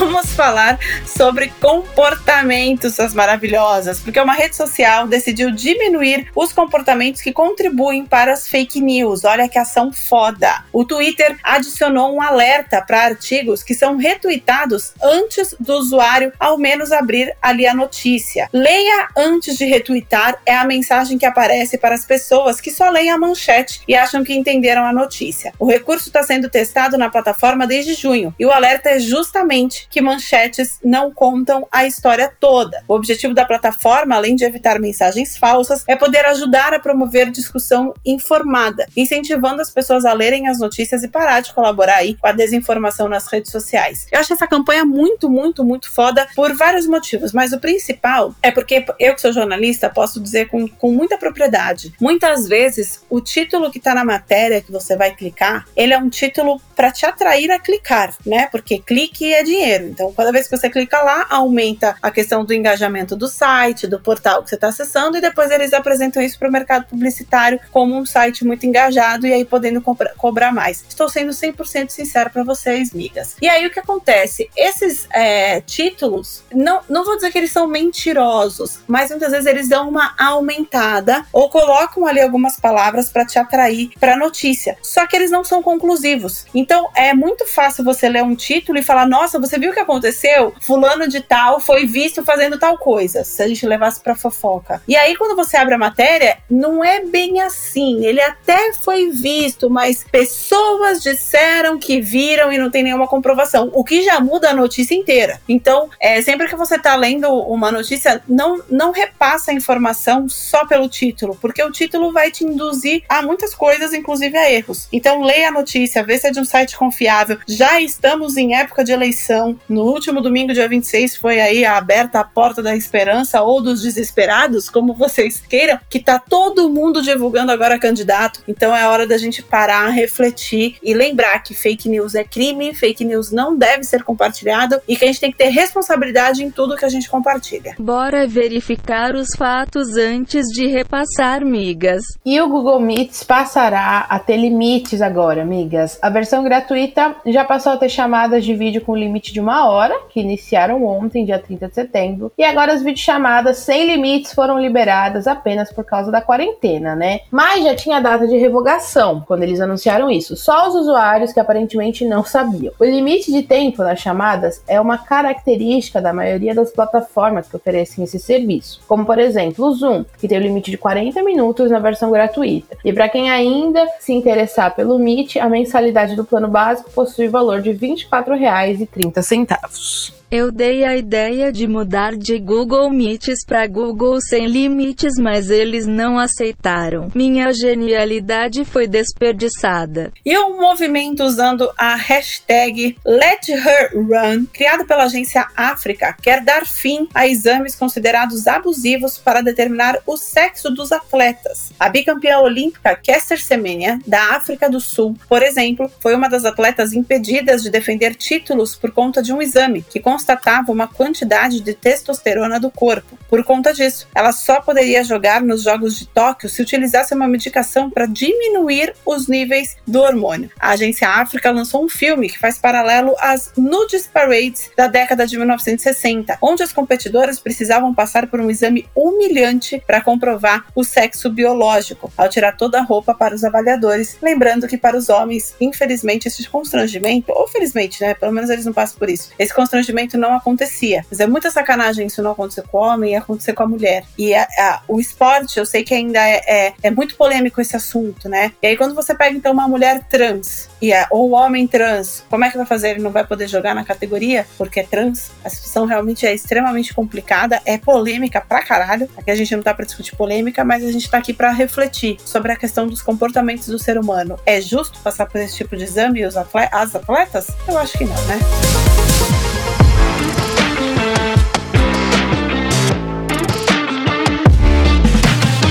Vamos 0.00 0.32
falar 0.32 0.78
sobre 1.20 1.52
comportamentos, 1.60 2.94
suas 2.94 3.12
maravilhosas, 3.12 4.00
porque 4.00 4.18
uma 4.18 4.32
rede 4.32 4.56
social 4.56 5.06
decidiu 5.06 5.50
diminuir 5.50 6.30
os 6.34 6.50
comportamentos 6.50 7.20
que 7.20 7.30
contribuem 7.30 8.06
para 8.06 8.32
as 8.32 8.48
fake 8.48 8.80
news. 8.80 9.22
Olha 9.22 9.46
que 9.46 9.58
ação 9.58 9.92
foda. 9.92 10.64
O 10.72 10.82
Twitter 10.82 11.36
adicionou 11.42 12.14
um 12.14 12.22
alerta 12.22 12.80
para 12.80 13.04
artigos 13.04 13.62
que 13.62 13.74
são 13.74 13.98
retweetados 13.98 14.94
antes 15.02 15.54
do 15.60 15.74
usuário 15.74 16.32
ao 16.40 16.56
menos 16.56 16.90
abrir 16.90 17.36
ali 17.42 17.66
a 17.66 17.74
notícia. 17.74 18.48
Leia 18.50 19.08
antes 19.14 19.58
de 19.58 19.66
retweetar 19.66 20.40
é 20.46 20.56
a 20.56 20.64
mensagem 20.64 21.18
que 21.18 21.26
aparece 21.26 21.76
para 21.76 21.94
as 21.94 22.06
pessoas 22.06 22.62
que 22.62 22.70
só 22.70 22.88
leem 22.88 23.10
a 23.10 23.18
manchete 23.18 23.82
e 23.86 23.94
acham 23.94 24.24
que 24.24 24.32
entenderam 24.32 24.86
a 24.86 24.92
notícia. 24.92 25.52
O 25.58 25.66
recurso 25.66 26.08
está 26.08 26.22
sendo 26.22 26.48
testado 26.48 26.96
na 26.96 27.10
plataforma 27.10 27.66
desde 27.66 27.92
junho 27.92 28.34
e 28.38 28.46
o 28.46 28.50
alerta 28.50 28.88
é 28.88 28.98
justamente 28.98 29.86
que 29.90 30.00
manchetes 30.00 30.78
não 30.82 31.09
contam 31.10 31.66
a 31.70 31.86
história 31.86 32.32
toda. 32.40 32.82
O 32.88 32.94
objetivo 32.94 33.34
da 33.34 33.44
plataforma, 33.44 34.14
além 34.14 34.36
de 34.36 34.44
evitar 34.44 34.78
mensagens 34.78 35.36
falsas, 35.36 35.84
é 35.86 35.96
poder 35.96 36.24
ajudar 36.26 36.72
a 36.72 36.78
promover 36.78 37.30
discussão 37.30 37.94
informada, 38.04 38.86
incentivando 38.96 39.62
as 39.62 39.70
pessoas 39.70 40.04
a 40.04 40.12
lerem 40.12 40.48
as 40.48 40.58
notícias 40.58 41.02
e 41.02 41.08
parar 41.08 41.40
de 41.40 41.52
colaborar 41.52 41.96
aí 41.96 42.16
com 42.16 42.26
a 42.26 42.32
desinformação 42.32 43.08
nas 43.08 43.26
redes 43.26 43.50
sociais. 43.50 44.06
Eu 44.10 44.20
acho 44.20 44.32
essa 44.32 44.46
campanha 44.46 44.84
muito, 44.84 45.28
muito, 45.28 45.64
muito 45.64 45.90
foda 45.92 46.26
por 46.34 46.54
vários 46.56 46.86
motivos, 46.86 47.32
mas 47.32 47.52
o 47.52 47.60
principal 47.60 48.34
é 48.42 48.50
porque 48.50 48.84
eu 48.98 49.14
que 49.14 49.20
sou 49.20 49.32
jornalista 49.32 49.88
posso 49.88 50.20
dizer 50.20 50.48
com, 50.48 50.68
com 50.68 50.92
muita 50.92 51.18
propriedade. 51.18 51.92
Muitas 52.00 52.48
vezes 52.48 53.04
o 53.08 53.20
título 53.20 53.70
que 53.70 53.78
está 53.78 53.94
na 53.94 54.04
matéria 54.04 54.60
que 54.60 54.72
você 54.72 54.96
vai 54.96 55.14
clicar, 55.14 55.66
ele 55.76 55.92
é 55.92 55.98
um 55.98 56.08
título 56.08 56.60
para 56.80 56.90
te 56.90 57.04
atrair 57.04 57.50
a 57.50 57.58
clicar, 57.58 58.14
né? 58.24 58.48
Porque 58.50 58.78
clique 58.78 59.10
que 59.20 59.34
é 59.34 59.42
dinheiro. 59.42 59.84
Então, 59.84 60.10
cada 60.14 60.32
vez 60.32 60.48
que 60.48 60.56
você 60.56 60.70
clica 60.70 61.02
lá, 61.02 61.26
aumenta 61.28 61.94
a 62.00 62.10
questão 62.10 62.42
do 62.42 62.54
engajamento 62.54 63.14
do 63.14 63.28
site, 63.28 63.86
do 63.86 64.00
portal 64.00 64.42
que 64.42 64.48
você 64.48 64.54
está 64.54 64.68
acessando, 64.68 65.18
e 65.18 65.20
depois 65.20 65.50
eles 65.50 65.74
apresentam 65.74 66.22
isso 66.22 66.38
para 66.38 66.48
o 66.48 66.50
mercado 66.50 66.86
publicitário 66.86 67.60
como 67.70 67.94
um 67.94 68.06
site 68.06 68.46
muito 68.46 68.64
engajado 68.64 69.26
e 69.26 69.32
aí 69.34 69.44
podendo 69.44 69.82
cobrar 70.16 70.52
mais. 70.52 70.82
Estou 70.88 71.06
sendo 71.06 71.32
100% 71.32 71.90
sincero 71.90 72.30
para 72.30 72.42
vocês, 72.42 72.94
migas. 72.94 73.36
E 73.42 73.46
aí 73.48 73.66
o 73.66 73.70
que 73.70 73.80
acontece? 73.80 74.48
Esses 74.56 75.06
é, 75.12 75.60
títulos, 75.60 76.42
não, 76.50 76.80
não 76.88 77.04
vou 77.04 77.16
dizer 77.16 77.30
que 77.30 77.36
eles 77.36 77.52
são 77.52 77.66
mentirosos, 77.66 78.78
mas 78.86 79.10
muitas 79.10 79.32
vezes 79.32 79.46
eles 79.46 79.68
dão 79.68 79.86
uma 79.86 80.14
aumentada 80.18 81.26
ou 81.30 81.50
colocam 81.50 82.06
ali 82.06 82.22
algumas 82.22 82.58
palavras 82.58 83.10
para 83.10 83.26
te 83.26 83.38
atrair 83.38 83.90
para 84.00 84.14
a 84.14 84.16
notícia. 84.16 84.78
Só 84.82 85.06
que 85.06 85.14
eles 85.14 85.30
não 85.30 85.44
são 85.44 85.62
conclusivos. 85.62 86.46
Então 86.54 86.69
é 86.94 87.14
muito 87.14 87.46
fácil 87.46 87.84
você 87.84 88.08
ler 88.08 88.22
um 88.22 88.34
título 88.34 88.78
e 88.78 88.82
falar: 88.82 89.06
nossa, 89.06 89.38
você 89.38 89.58
viu 89.58 89.70
o 89.70 89.74
que 89.74 89.80
aconteceu? 89.80 90.54
Fulano 90.60 91.08
de 91.08 91.20
tal 91.20 91.60
foi 91.60 91.86
visto 91.86 92.24
fazendo 92.24 92.58
tal 92.58 92.78
coisa. 92.78 93.24
Se 93.24 93.42
a 93.42 93.48
gente 93.48 93.66
levasse 93.66 94.00
pra 94.00 94.14
fofoca. 94.14 94.82
E 94.86 94.96
aí, 94.96 95.16
quando 95.16 95.36
você 95.36 95.56
abre 95.56 95.74
a 95.74 95.78
matéria, 95.78 96.38
não 96.50 96.84
é 96.84 97.04
bem 97.04 97.40
assim. 97.40 98.04
Ele 98.04 98.20
até 98.20 98.72
foi 98.72 99.10
visto, 99.10 99.70
mas 99.70 100.04
pessoas 100.04 101.02
disseram 101.02 101.78
que 101.78 102.00
viram 102.00 102.52
e 102.52 102.58
não 102.58 102.70
tem 102.70 102.82
nenhuma 102.82 103.06
comprovação. 103.06 103.70
O 103.72 103.84
que 103.84 104.02
já 104.02 104.20
muda 104.20 104.50
a 104.50 104.54
notícia 104.54 104.94
inteira. 104.94 105.40
Então, 105.48 105.88
é, 106.00 106.20
sempre 106.22 106.48
que 106.48 106.56
você 106.56 106.78
tá 106.78 106.94
lendo 106.96 107.28
uma 107.28 107.72
notícia, 107.72 108.22
não, 108.28 108.62
não 108.68 108.90
repassa 108.90 109.50
a 109.50 109.54
informação 109.54 110.28
só 110.28 110.66
pelo 110.66 110.88
título, 110.88 111.36
porque 111.40 111.62
o 111.62 111.70
título 111.70 112.12
vai 112.12 112.30
te 112.30 112.44
induzir 112.44 113.02
a 113.08 113.22
muitas 113.22 113.54
coisas, 113.54 113.92
inclusive 113.92 114.36
a 114.36 114.50
erros. 114.50 114.88
Então, 114.92 115.22
leia 115.22 115.48
a 115.48 115.52
notícia, 115.52 116.02
vê 116.02 116.18
se 116.18 116.28
é 116.28 116.30
de 116.30 116.40
um 116.40 116.44
site 116.44 116.59
confiável. 116.76 117.38
Já 117.46 117.80
estamos 117.80 118.36
em 118.36 118.54
época 118.54 118.84
de 118.84 118.92
eleição. 118.92 119.58
No 119.68 119.82
último 119.82 120.20
domingo, 120.20 120.52
dia 120.52 120.68
26, 120.68 121.16
foi 121.16 121.40
aí 121.40 121.64
aberta 121.64 122.20
a 122.20 122.24
porta 122.24 122.62
da 122.62 122.76
esperança 122.76 123.42
ou 123.42 123.62
dos 123.62 123.82
desesperados, 123.82 124.68
como 124.68 124.94
vocês 124.94 125.42
queiram, 125.48 125.78
que 125.88 126.00
tá 126.00 126.18
todo 126.18 126.70
mundo 126.70 127.02
divulgando 127.02 127.52
agora 127.52 127.78
candidato. 127.78 128.42
Então 128.46 128.76
é 128.76 128.86
hora 128.86 129.06
da 129.06 129.18
gente 129.18 129.42
parar, 129.42 129.88
refletir 129.88 130.76
e 130.82 130.94
lembrar 130.94 131.38
que 131.42 131.54
fake 131.54 131.88
news 131.88 132.14
é 132.14 132.24
crime, 132.24 132.74
fake 132.74 133.04
news 133.04 133.30
não 133.30 133.56
deve 133.56 133.84
ser 133.84 134.02
compartilhado 134.02 134.80
e 134.86 134.96
que 134.96 135.04
a 135.04 135.06
gente 135.08 135.20
tem 135.20 135.32
que 135.32 135.38
ter 135.38 135.48
responsabilidade 135.48 136.42
em 136.42 136.50
tudo 136.50 136.76
que 136.76 136.84
a 136.84 136.88
gente 136.88 137.08
compartilha. 137.08 137.74
Bora 137.78 138.26
verificar 138.26 139.14
os 139.14 139.34
fatos 139.36 139.96
antes 139.96 140.46
de 140.46 140.66
repassar, 140.66 141.44
migas. 141.44 142.02
E 142.24 142.40
o 142.40 142.48
Google 142.48 142.80
Meets 142.80 143.22
passará 143.22 144.06
a 144.08 144.18
ter 144.18 144.36
limites 144.36 145.02
agora, 145.02 145.44
migas. 145.44 145.98
A 146.02 146.10
versão 146.10 146.42
gratuita 146.50 147.14
já 147.26 147.44
passou 147.44 147.72
a 147.72 147.76
ter 147.76 147.88
chamadas 147.88 148.44
de 148.44 148.52
vídeo 148.54 148.80
com 148.80 148.96
limite 148.96 149.32
de 149.32 149.38
uma 149.38 149.68
hora, 149.68 149.96
que 150.08 150.18
iniciaram 150.18 150.84
ontem, 150.84 151.24
dia 151.24 151.38
30 151.38 151.68
de 151.68 151.74
setembro, 151.74 152.32
e 152.36 152.42
agora 152.42 152.72
as 152.72 152.82
videochamadas 152.82 153.58
sem 153.58 153.86
limites 153.86 154.34
foram 154.34 154.58
liberadas 154.58 155.28
apenas 155.28 155.72
por 155.72 155.84
causa 155.84 156.10
da 156.10 156.20
quarentena, 156.20 156.96
né? 156.96 157.20
Mas 157.30 157.62
já 157.62 157.76
tinha 157.76 158.00
data 158.00 158.26
de 158.26 158.36
revogação 158.36 159.22
quando 159.28 159.44
eles 159.44 159.60
anunciaram 159.60 160.10
isso, 160.10 160.34
só 160.34 160.68
os 160.68 160.74
usuários 160.74 161.32
que 161.32 161.38
aparentemente 161.38 162.04
não 162.04 162.24
sabiam. 162.24 162.74
O 162.80 162.84
limite 162.84 163.30
de 163.30 163.44
tempo 163.44 163.84
nas 163.84 164.00
chamadas 164.00 164.60
é 164.66 164.80
uma 164.80 164.98
característica 164.98 166.00
da 166.00 166.12
maioria 166.12 166.52
das 166.52 166.72
plataformas 166.72 167.46
que 167.46 167.54
oferecem 167.54 168.02
esse 168.02 168.18
serviço, 168.18 168.80
como 168.88 169.06
por 169.06 169.20
exemplo 169.20 169.66
o 169.66 169.72
Zoom, 169.72 170.04
que 170.18 170.26
tem 170.26 170.36
o 170.36 170.42
limite 170.42 170.72
de 170.72 170.78
40 170.78 171.22
minutos 171.22 171.70
na 171.70 171.78
versão 171.78 172.10
gratuita. 172.10 172.76
E 172.84 172.92
para 172.92 173.08
quem 173.08 173.30
ainda 173.30 173.86
se 174.00 174.12
interessar 174.12 174.74
pelo 174.74 174.98
Meet, 174.98 175.36
a 175.36 175.48
mensalidade 175.48 176.16
do 176.16 176.24
plano 176.30 176.48
básico 176.48 176.90
possui 176.92 177.28
valor 177.28 177.60
de 177.60 177.72
R$ 177.72 177.78
24,30 177.78 179.22
centavos. 179.22 180.19
Eu 180.30 180.52
dei 180.52 180.84
a 180.84 180.96
ideia 180.96 181.50
de 181.50 181.66
mudar 181.66 182.14
de 182.14 182.38
Google 182.38 182.88
Meets 182.88 183.44
para 183.44 183.66
Google 183.66 184.20
Sem 184.20 184.46
Limites, 184.46 185.14
mas 185.18 185.50
eles 185.50 185.88
não 185.88 186.20
aceitaram. 186.20 187.10
Minha 187.12 187.52
genialidade 187.52 188.64
foi 188.64 188.86
desperdiçada. 188.86 190.12
E 190.24 190.38
um 190.38 190.60
movimento 190.60 191.24
usando 191.24 191.68
a 191.76 191.96
hashtag 191.96 192.96
Let 193.04 193.48
Her 193.48 193.90
Run, 193.92 194.46
criado 194.52 194.86
pela 194.86 195.02
agência 195.02 195.48
África, 195.56 196.16
quer 196.22 196.44
dar 196.44 196.64
fim 196.64 197.08
a 197.12 197.26
exames 197.26 197.74
considerados 197.74 198.46
abusivos 198.46 199.18
para 199.18 199.40
determinar 199.40 199.98
o 200.06 200.16
sexo 200.16 200.70
dos 200.70 200.92
atletas. 200.92 201.72
A 201.76 201.88
bicampeã 201.88 202.38
olímpica 202.38 202.94
Kester 202.94 203.42
Semenya, 203.42 203.98
da 204.06 204.36
África 204.36 204.70
do 204.70 204.78
Sul, 204.78 205.16
por 205.28 205.42
exemplo, 205.42 205.90
foi 205.98 206.14
uma 206.14 206.28
das 206.28 206.44
atletas 206.44 206.92
impedidas 206.92 207.64
de 207.64 207.70
defender 207.70 208.14
títulos 208.14 208.76
por 208.76 208.92
conta 208.92 209.20
de 209.20 209.32
um 209.32 209.42
exame 209.42 209.82
que 209.82 209.98
constatava 210.20 210.70
uma 210.70 210.86
quantidade 210.86 211.60
de 211.60 211.72
testosterona 211.72 212.60
do 212.60 212.70
corpo. 212.70 213.18
Por 213.26 213.42
conta 213.42 213.72
disso, 213.72 214.06
ela 214.14 214.32
só 214.32 214.60
poderia 214.60 215.02
jogar 215.02 215.40
nos 215.40 215.62
Jogos 215.62 215.98
de 215.98 216.06
Tóquio 216.06 216.48
se 216.48 216.60
utilizasse 216.60 217.14
uma 217.14 217.26
medicação 217.26 217.88
para 217.88 218.04
diminuir 218.04 218.92
os 219.06 219.28
níveis 219.28 219.78
do 219.86 220.00
hormônio. 220.00 220.50
A 220.60 220.70
agência 220.72 221.08
África 221.08 221.50
lançou 221.50 221.82
um 221.82 221.88
filme 221.88 222.28
que 222.28 222.38
faz 222.38 222.58
paralelo 222.58 223.14
às 223.18 223.52
Nudes 223.56 224.06
Parades 224.06 224.70
da 224.76 224.88
década 224.88 225.26
de 225.26 225.38
1960, 225.38 226.36
onde 226.42 226.62
as 226.62 226.72
competidoras 226.72 227.40
precisavam 227.40 227.94
passar 227.94 228.26
por 228.26 228.40
um 228.40 228.50
exame 228.50 228.86
humilhante 228.94 229.82
para 229.86 230.02
comprovar 230.02 230.66
o 230.74 230.84
sexo 230.84 231.30
biológico, 231.30 232.12
ao 232.14 232.28
tirar 232.28 232.56
toda 232.56 232.78
a 232.78 232.82
roupa 232.82 233.14
para 233.14 233.34
os 233.34 233.42
avaliadores. 233.42 234.18
Lembrando 234.20 234.68
que 234.68 234.76
para 234.76 234.98
os 234.98 235.08
homens, 235.08 235.54
infelizmente, 235.58 236.28
esse 236.28 236.46
constrangimento, 236.46 237.32
ou 237.32 237.48
felizmente, 237.48 238.02
né? 238.02 238.12
Pelo 238.12 238.32
menos 238.32 238.50
eles 238.50 238.66
não 238.66 238.72
passam 238.72 238.98
por 238.98 239.08
isso. 239.08 239.30
Esse 239.38 239.54
constrangimento 239.54 240.09
não 240.16 240.34
acontecia. 240.34 241.04
Mas 241.10 241.20
é 241.20 241.26
muita 241.26 241.50
sacanagem 241.50 242.06
isso 242.06 242.22
não 242.22 242.32
acontecer 242.32 242.62
com 242.62 242.78
o 242.78 242.80
homem 242.80 243.12
e 243.12 243.16
acontecer 243.16 243.52
com 243.52 243.62
a 243.62 243.66
mulher. 243.66 244.04
E 244.18 244.34
a, 244.34 244.42
a, 244.58 244.82
o 244.88 245.00
esporte, 245.00 245.58
eu 245.58 245.66
sei 245.66 245.84
que 245.84 245.94
ainda 245.94 246.18
é, 246.18 246.42
é, 246.46 246.74
é, 246.82 246.90
muito 246.90 247.16
polêmico 247.16 247.60
esse 247.60 247.76
assunto, 247.76 248.28
né? 248.28 248.52
E 248.62 248.66
aí 248.66 248.76
quando 248.76 248.94
você 248.94 249.14
pega 249.14 249.36
então 249.36 249.52
uma 249.52 249.68
mulher 249.68 250.02
trans 250.04 250.68
e 250.80 250.92
é, 250.92 251.06
ou 251.10 251.30
homem 251.32 251.66
trans, 251.66 252.24
como 252.28 252.44
é 252.44 252.50
que 252.50 252.56
vai 252.56 252.66
fazer? 252.66 252.90
Ele 252.90 253.02
não 253.02 253.10
vai 253.10 253.24
poder 253.24 253.48
jogar 253.48 253.74
na 253.74 253.84
categoria 253.84 254.46
porque 254.56 254.80
é 254.80 254.82
trans? 254.82 255.30
A 255.44 255.48
situação 255.48 255.86
realmente 255.86 256.26
é 256.26 256.34
extremamente 256.34 256.92
complicada, 256.92 257.60
é 257.64 257.78
polêmica 257.78 258.40
pra 258.40 258.62
caralho. 258.62 259.08
Aqui 259.16 259.30
a 259.30 259.34
gente 259.34 259.54
não 259.54 259.62
tá 259.62 259.72
pra 259.74 259.84
discutir 259.84 260.16
polêmica, 260.16 260.64
mas 260.64 260.84
a 260.84 260.90
gente 260.90 261.10
tá 261.10 261.18
aqui 261.18 261.32
para 261.32 261.50
refletir 261.50 262.16
sobre 262.24 262.52
a 262.52 262.56
questão 262.56 262.86
dos 262.86 263.02
comportamentos 263.02 263.68
do 263.68 263.78
ser 263.78 263.98
humano. 263.98 264.38
É 264.44 264.60
justo 264.60 264.98
passar 265.00 265.26
por 265.26 265.40
esse 265.40 265.56
tipo 265.56 265.76
de 265.76 265.84
exame 265.84 266.20
e 266.20 266.24
os 266.24 266.36
as 266.36 266.94
atletas? 266.94 267.48
Eu 267.66 267.78
acho 267.78 267.96
que 267.96 268.04
não, 268.04 268.14
né? 268.26 268.38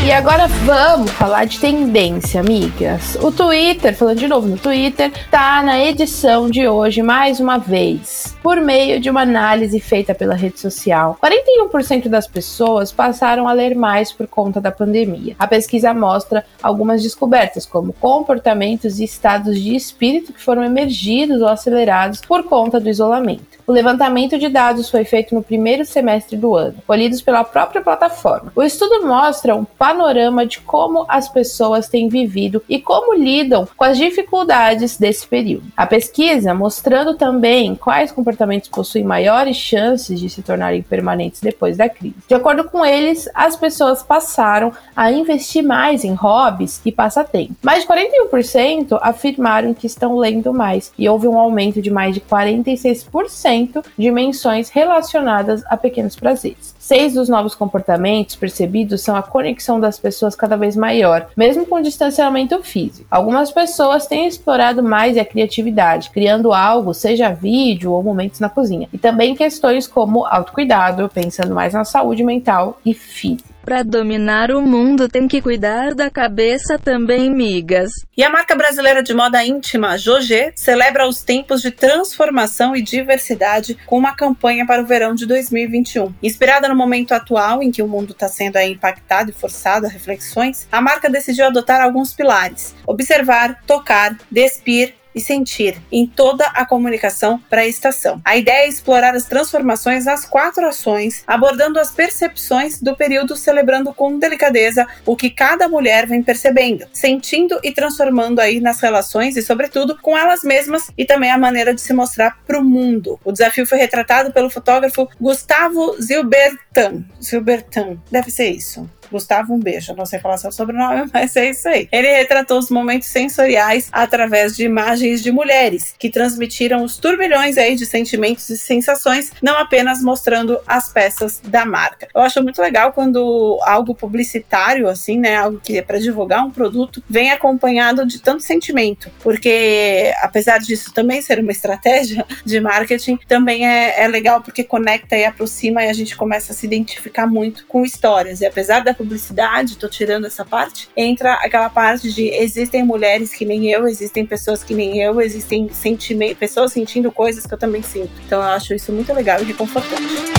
E 0.09 0.11
agora 0.11 0.47
vamos 0.47 1.11
falar 1.11 1.45
de 1.45 1.59
tendência, 1.59 2.41
amigas. 2.41 3.15
O 3.21 3.31
Twitter, 3.31 3.95
falando 3.95 4.17
de 4.17 4.27
novo 4.27 4.47
no 4.47 4.57
Twitter, 4.57 5.11
tá 5.29 5.61
na 5.61 5.79
edição 5.79 6.49
de 6.49 6.67
hoje 6.67 7.03
mais 7.03 7.39
uma 7.39 7.59
vez, 7.59 8.35
por 8.41 8.59
meio 8.59 8.99
de 8.99 9.07
uma 9.07 9.21
análise 9.21 9.79
feita 9.79 10.15
pela 10.15 10.33
rede 10.33 10.59
social. 10.59 11.15
41% 11.23 12.07
das 12.07 12.25
pessoas 12.25 12.91
passaram 12.91 13.47
a 13.47 13.53
ler 13.53 13.75
mais 13.75 14.11
por 14.11 14.25
conta 14.25 14.59
da 14.59 14.71
pandemia. 14.71 15.35
A 15.37 15.45
pesquisa 15.45 15.93
mostra 15.93 16.43
algumas 16.63 17.03
descobertas, 17.03 17.67
como 17.67 17.93
comportamentos 17.93 18.99
e 18.99 19.03
estados 19.03 19.61
de 19.61 19.75
espírito 19.75 20.33
que 20.33 20.41
foram 20.41 20.63
emergidos 20.63 21.39
ou 21.39 21.49
acelerados 21.49 22.19
por 22.21 22.45
conta 22.45 22.79
do 22.79 22.89
isolamento. 22.89 23.59
O 23.67 23.71
levantamento 23.71 24.39
de 24.39 24.49
dados 24.49 24.89
foi 24.89 25.05
feito 25.05 25.35
no 25.35 25.43
primeiro 25.43 25.85
semestre 25.85 26.35
do 26.35 26.55
ano, 26.55 26.77
colhidos 26.87 27.21
pela 27.21 27.43
própria 27.43 27.83
plataforma. 27.83 28.51
O 28.55 28.63
estudo 28.63 29.05
mostra 29.05 29.55
um 29.55 29.63
panorama 29.63 29.98
de 30.47 30.61
como 30.61 31.05
as 31.07 31.27
pessoas 31.27 31.89
têm 31.89 32.07
vivido 32.07 32.63
e 32.69 32.79
como 32.79 33.13
lidam 33.13 33.67
com 33.75 33.83
as 33.83 33.97
dificuldades 33.97 34.97
desse 34.97 35.27
período. 35.27 35.65
A 35.75 35.85
pesquisa 35.85 36.53
mostrando 36.53 37.15
também 37.15 37.75
quais 37.75 38.11
comportamentos 38.11 38.69
possuem 38.69 39.03
maiores 39.03 39.57
chances 39.57 40.19
de 40.19 40.29
se 40.29 40.41
tornarem 40.41 40.81
permanentes 40.81 41.41
depois 41.41 41.75
da 41.75 41.89
crise. 41.89 42.15
De 42.27 42.33
acordo 42.33 42.63
com 42.63 42.85
eles, 42.85 43.29
as 43.33 43.55
pessoas 43.55 44.01
passaram 44.01 44.71
a 44.95 45.11
investir 45.11 45.63
mais 45.63 46.03
em 46.03 46.13
hobbies 46.13 46.81
e 46.85 46.91
passatempos. 46.91 47.57
Mais 47.61 47.83
de 47.83 47.89
41% 47.89 48.97
afirmaram 49.01 49.73
que 49.73 49.85
estão 49.85 50.17
lendo 50.17 50.53
mais 50.53 50.91
e 50.97 51.09
houve 51.09 51.27
um 51.27 51.37
aumento 51.37 51.81
de 51.81 51.91
mais 51.91 52.13
de 52.13 52.21
46% 52.21 53.83
de 53.97 54.11
menções 54.11 54.69
relacionadas 54.69 55.63
a 55.67 55.75
pequenos 55.75 56.15
prazeres. 56.15 56.78
Seis 56.89 57.13
dos 57.13 57.29
novos 57.29 57.53
comportamentos 57.53 58.35
percebidos 58.35 59.01
são 59.01 59.15
a 59.15 59.21
conexão 59.21 59.79
das 59.79 59.99
pessoas 59.99 60.35
cada 60.35 60.57
vez 60.57 60.75
maior, 60.75 61.27
mesmo 61.37 61.63
com 61.63 61.79
distanciamento 61.79 62.63
físico. 62.63 63.05
Algumas 63.11 63.51
pessoas 63.51 64.07
têm 64.07 64.25
explorado 64.25 64.81
mais 64.81 65.15
a 65.15 65.23
criatividade, 65.23 66.09
criando 66.09 66.51
algo, 66.51 66.91
seja 66.95 67.29
vídeo 67.29 67.91
ou 67.91 68.01
momentos 68.01 68.39
na 68.39 68.49
cozinha, 68.49 68.89
e 68.91 68.97
também 68.97 69.35
questões 69.35 69.85
como 69.85 70.25
autocuidado, 70.25 71.07
pensando 71.13 71.53
mais 71.53 71.75
na 71.75 71.85
saúde 71.85 72.23
mental 72.23 72.79
e 72.83 72.95
física. 72.95 73.48
Para 73.69 73.83
dominar 73.83 74.49
o 74.49 74.63
mundo 74.63 75.07
tem 75.07 75.27
que 75.27 75.43
cuidar 75.43 75.93
da 75.93 76.09
cabeça 76.09 76.79
também, 76.79 77.29
migas. 77.29 77.91
E 78.17 78.23
a 78.23 78.29
marca 78.31 78.55
brasileira 78.55 79.03
de 79.03 79.13
moda 79.13 79.45
íntima, 79.45 79.95
Jogé, 79.95 80.51
celebra 80.55 81.07
os 81.07 81.21
tempos 81.21 81.61
de 81.61 81.69
transformação 81.69 82.75
e 82.75 82.81
diversidade 82.81 83.77
com 83.85 83.99
uma 83.99 84.15
campanha 84.15 84.65
para 84.65 84.81
o 84.81 84.87
verão 84.87 85.13
de 85.13 85.27
2021. 85.27 86.11
Inspirada 86.23 86.67
no 86.67 86.75
momento 86.75 87.11
atual 87.11 87.61
em 87.61 87.69
que 87.69 87.83
o 87.83 87.87
mundo 87.87 88.13
está 88.13 88.27
sendo 88.27 88.57
impactado 88.57 89.29
e 89.29 89.33
forçado 89.33 89.85
a 89.85 89.89
reflexões, 89.89 90.67
a 90.71 90.81
marca 90.81 91.07
decidiu 91.07 91.45
adotar 91.45 91.79
alguns 91.79 92.11
pilares: 92.11 92.73
observar, 92.87 93.61
tocar, 93.67 94.17
despir, 94.31 94.95
e 95.19 95.21
sentir 95.21 95.75
em 95.91 96.07
toda 96.07 96.45
a 96.45 96.65
comunicação 96.65 97.37
para 97.49 97.61
a 97.61 97.67
estação. 97.67 98.21
A 98.23 98.37
ideia 98.37 98.63
é 98.65 98.69
explorar 98.69 99.13
as 99.13 99.25
transformações 99.25 100.05
nas 100.05 100.23
quatro 100.23 100.65
ações, 100.65 101.23
abordando 101.27 101.77
as 101.77 101.91
percepções 101.91 102.81
do 102.81 102.95
período, 102.95 103.35
celebrando 103.35 103.93
com 103.93 104.17
delicadeza 104.17 104.87
o 105.05 105.17
que 105.17 105.29
cada 105.29 105.67
mulher 105.67 106.07
vem 106.07 106.23
percebendo, 106.23 106.85
sentindo 106.93 107.59
e 107.61 107.73
transformando 107.73 108.39
aí 108.39 108.61
nas 108.61 108.79
relações 108.79 109.35
e, 109.35 109.41
sobretudo, 109.41 109.97
com 110.01 110.17
elas 110.17 110.41
mesmas 110.41 110.89
e 110.97 111.03
também 111.03 111.31
a 111.31 111.37
maneira 111.37 111.73
de 111.73 111.81
se 111.81 111.91
mostrar 111.91 112.39
para 112.47 112.59
o 112.59 112.63
mundo. 112.63 113.19
O 113.25 113.33
desafio 113.33 113.67
foi 113.67 113.77
retratado 113.77 114.31
pelo 114.31 114.49
fotógrafo 114.49 115.09
Gustavo 115.19 116.01
Zilbertan. 116.01 117.03
Zilbertan, 117.21 117.97
deve 118.09 118.31
ser 118.31 118.51
isso. 118.51 118.89
Gustavo, 119.11 119.53
um 119.53 119.59
beijo. 119.59 119.95
não 119.95 120.05
sei 120.05 120.19
falar 120.19 120.37
seu 120.37 120.51
sobrenome, 120.51 121.09
mas 121.13 121.35
é 121.35 121.49
isso 121.49 121.67
aí. 121.67 121.87
Ele 121.91 122.07
retratou 122.07 122.57
os 122.57 122.69
momentos 122.69 123.07
sensoriais 123.07 123.89
através 123.91 124.55
de 124.55 124.63
imagens 124.65 125.08
de 125.17 125.31
mulheres 125.31 125.93
que 125.97 126.09
transmitiram 126.09 126.83
os 126.83 126.97
turbilhões 126.97 127.57
aí 127.57 127.75
de 127.75 127.85
sentimentos 127.85 128.49
e 128.49 128.57
sensações, 128.57 129.31
não 129.41 129.57
apenas 129.57 130.01
mostrando 130.01 130.59
as 130.65 130.91
peças 130.91 131.41
da 131.43 131.65
marca. 131.65 132.07
Eu 132.13 132.21
acho 132.21 132.41
muito 132.43 132.61
legal 132.61 132.93
quando 132.93 133.59
algo 133.63 133.95
publicitário, 133.95 134.87
assim, 134.87 135.17
né, 135.17 135.35
algo 135.35 135.59
que 135.59 135.77
é 135.77 135.81
para 135.81 135.99
divulgar 135.99 136.45
um 136.45 136.51
produto, 136.51 137.03
vem 137.09 137.31
acompanhado 137.31 138.05
de 138.05 138.19
tanto 138.19 138.43
sentimento, 138.43 139.09
porque 139.21 140.13
apesar 140.21 140.59
disso 140.59 140.93
também 140.93 141.21
ser 141.21 141.39
uma 141.39 141.51
estratégia 141.51 142.25
de 142.45 142.59
marketing, 142.59 143.17
também 143.27 143.67
é, 143.67 144.03
é 144.03 144.07
legal 144.07 144.41
porque 144.41 144.63
conecta 144.63 145.15
e 145.17 145.25
aproxima 145.25 145.83
e 145.83 145.89
a 145.89 145.93
gente 145.93 146.15
começa 146.15 146.51
a 146.51 146.55
se 146.55 146.65
identificar 146.65 147.27
muito 147.27 147.65
com 147.67 147.83
histórias. 147.83 148.41
E 148.41 148.45
apesar 148.45 148.81
da 148.81 148.93
publicidade, 148.93 149.77
tô 149.77 149.87
tirando 149.87 150.25
essa 150.25 150.45
parte, 150.45 150.89
entra 150.95 151.33
aquela 151.35 151.69
parte 151.69 152.11
de 152.11 152.27
existem 152.27 152.83
mulheres 152.83 153.33
que 153.33 153.45
nem 153.45 153.69
eu, 153.71 153.87
existem 153.87 154.25
pessoas 154.25 154.63
que 154.63 154.73
nem 154.73 154.88
eu, 154.97 155.19
existem 155.21 155.69
sentimentos, 155.69 156.37
pessoas 156.37 156.71
sentindo 156.71 157.11
coisas 157.11 157.45
que 157.45 157.53
eu 157.53 157.57
também 157.57 157.81
sinto. 157.81 158.11
Então 158.25 158.39
eu 158.41 158.49
acho 158.49 158.73
isso 158.73 158.91
muito 158.91 159.13
legal 159.13 159.41
e 159.41 159.43
reconfortante. 159.43 160.38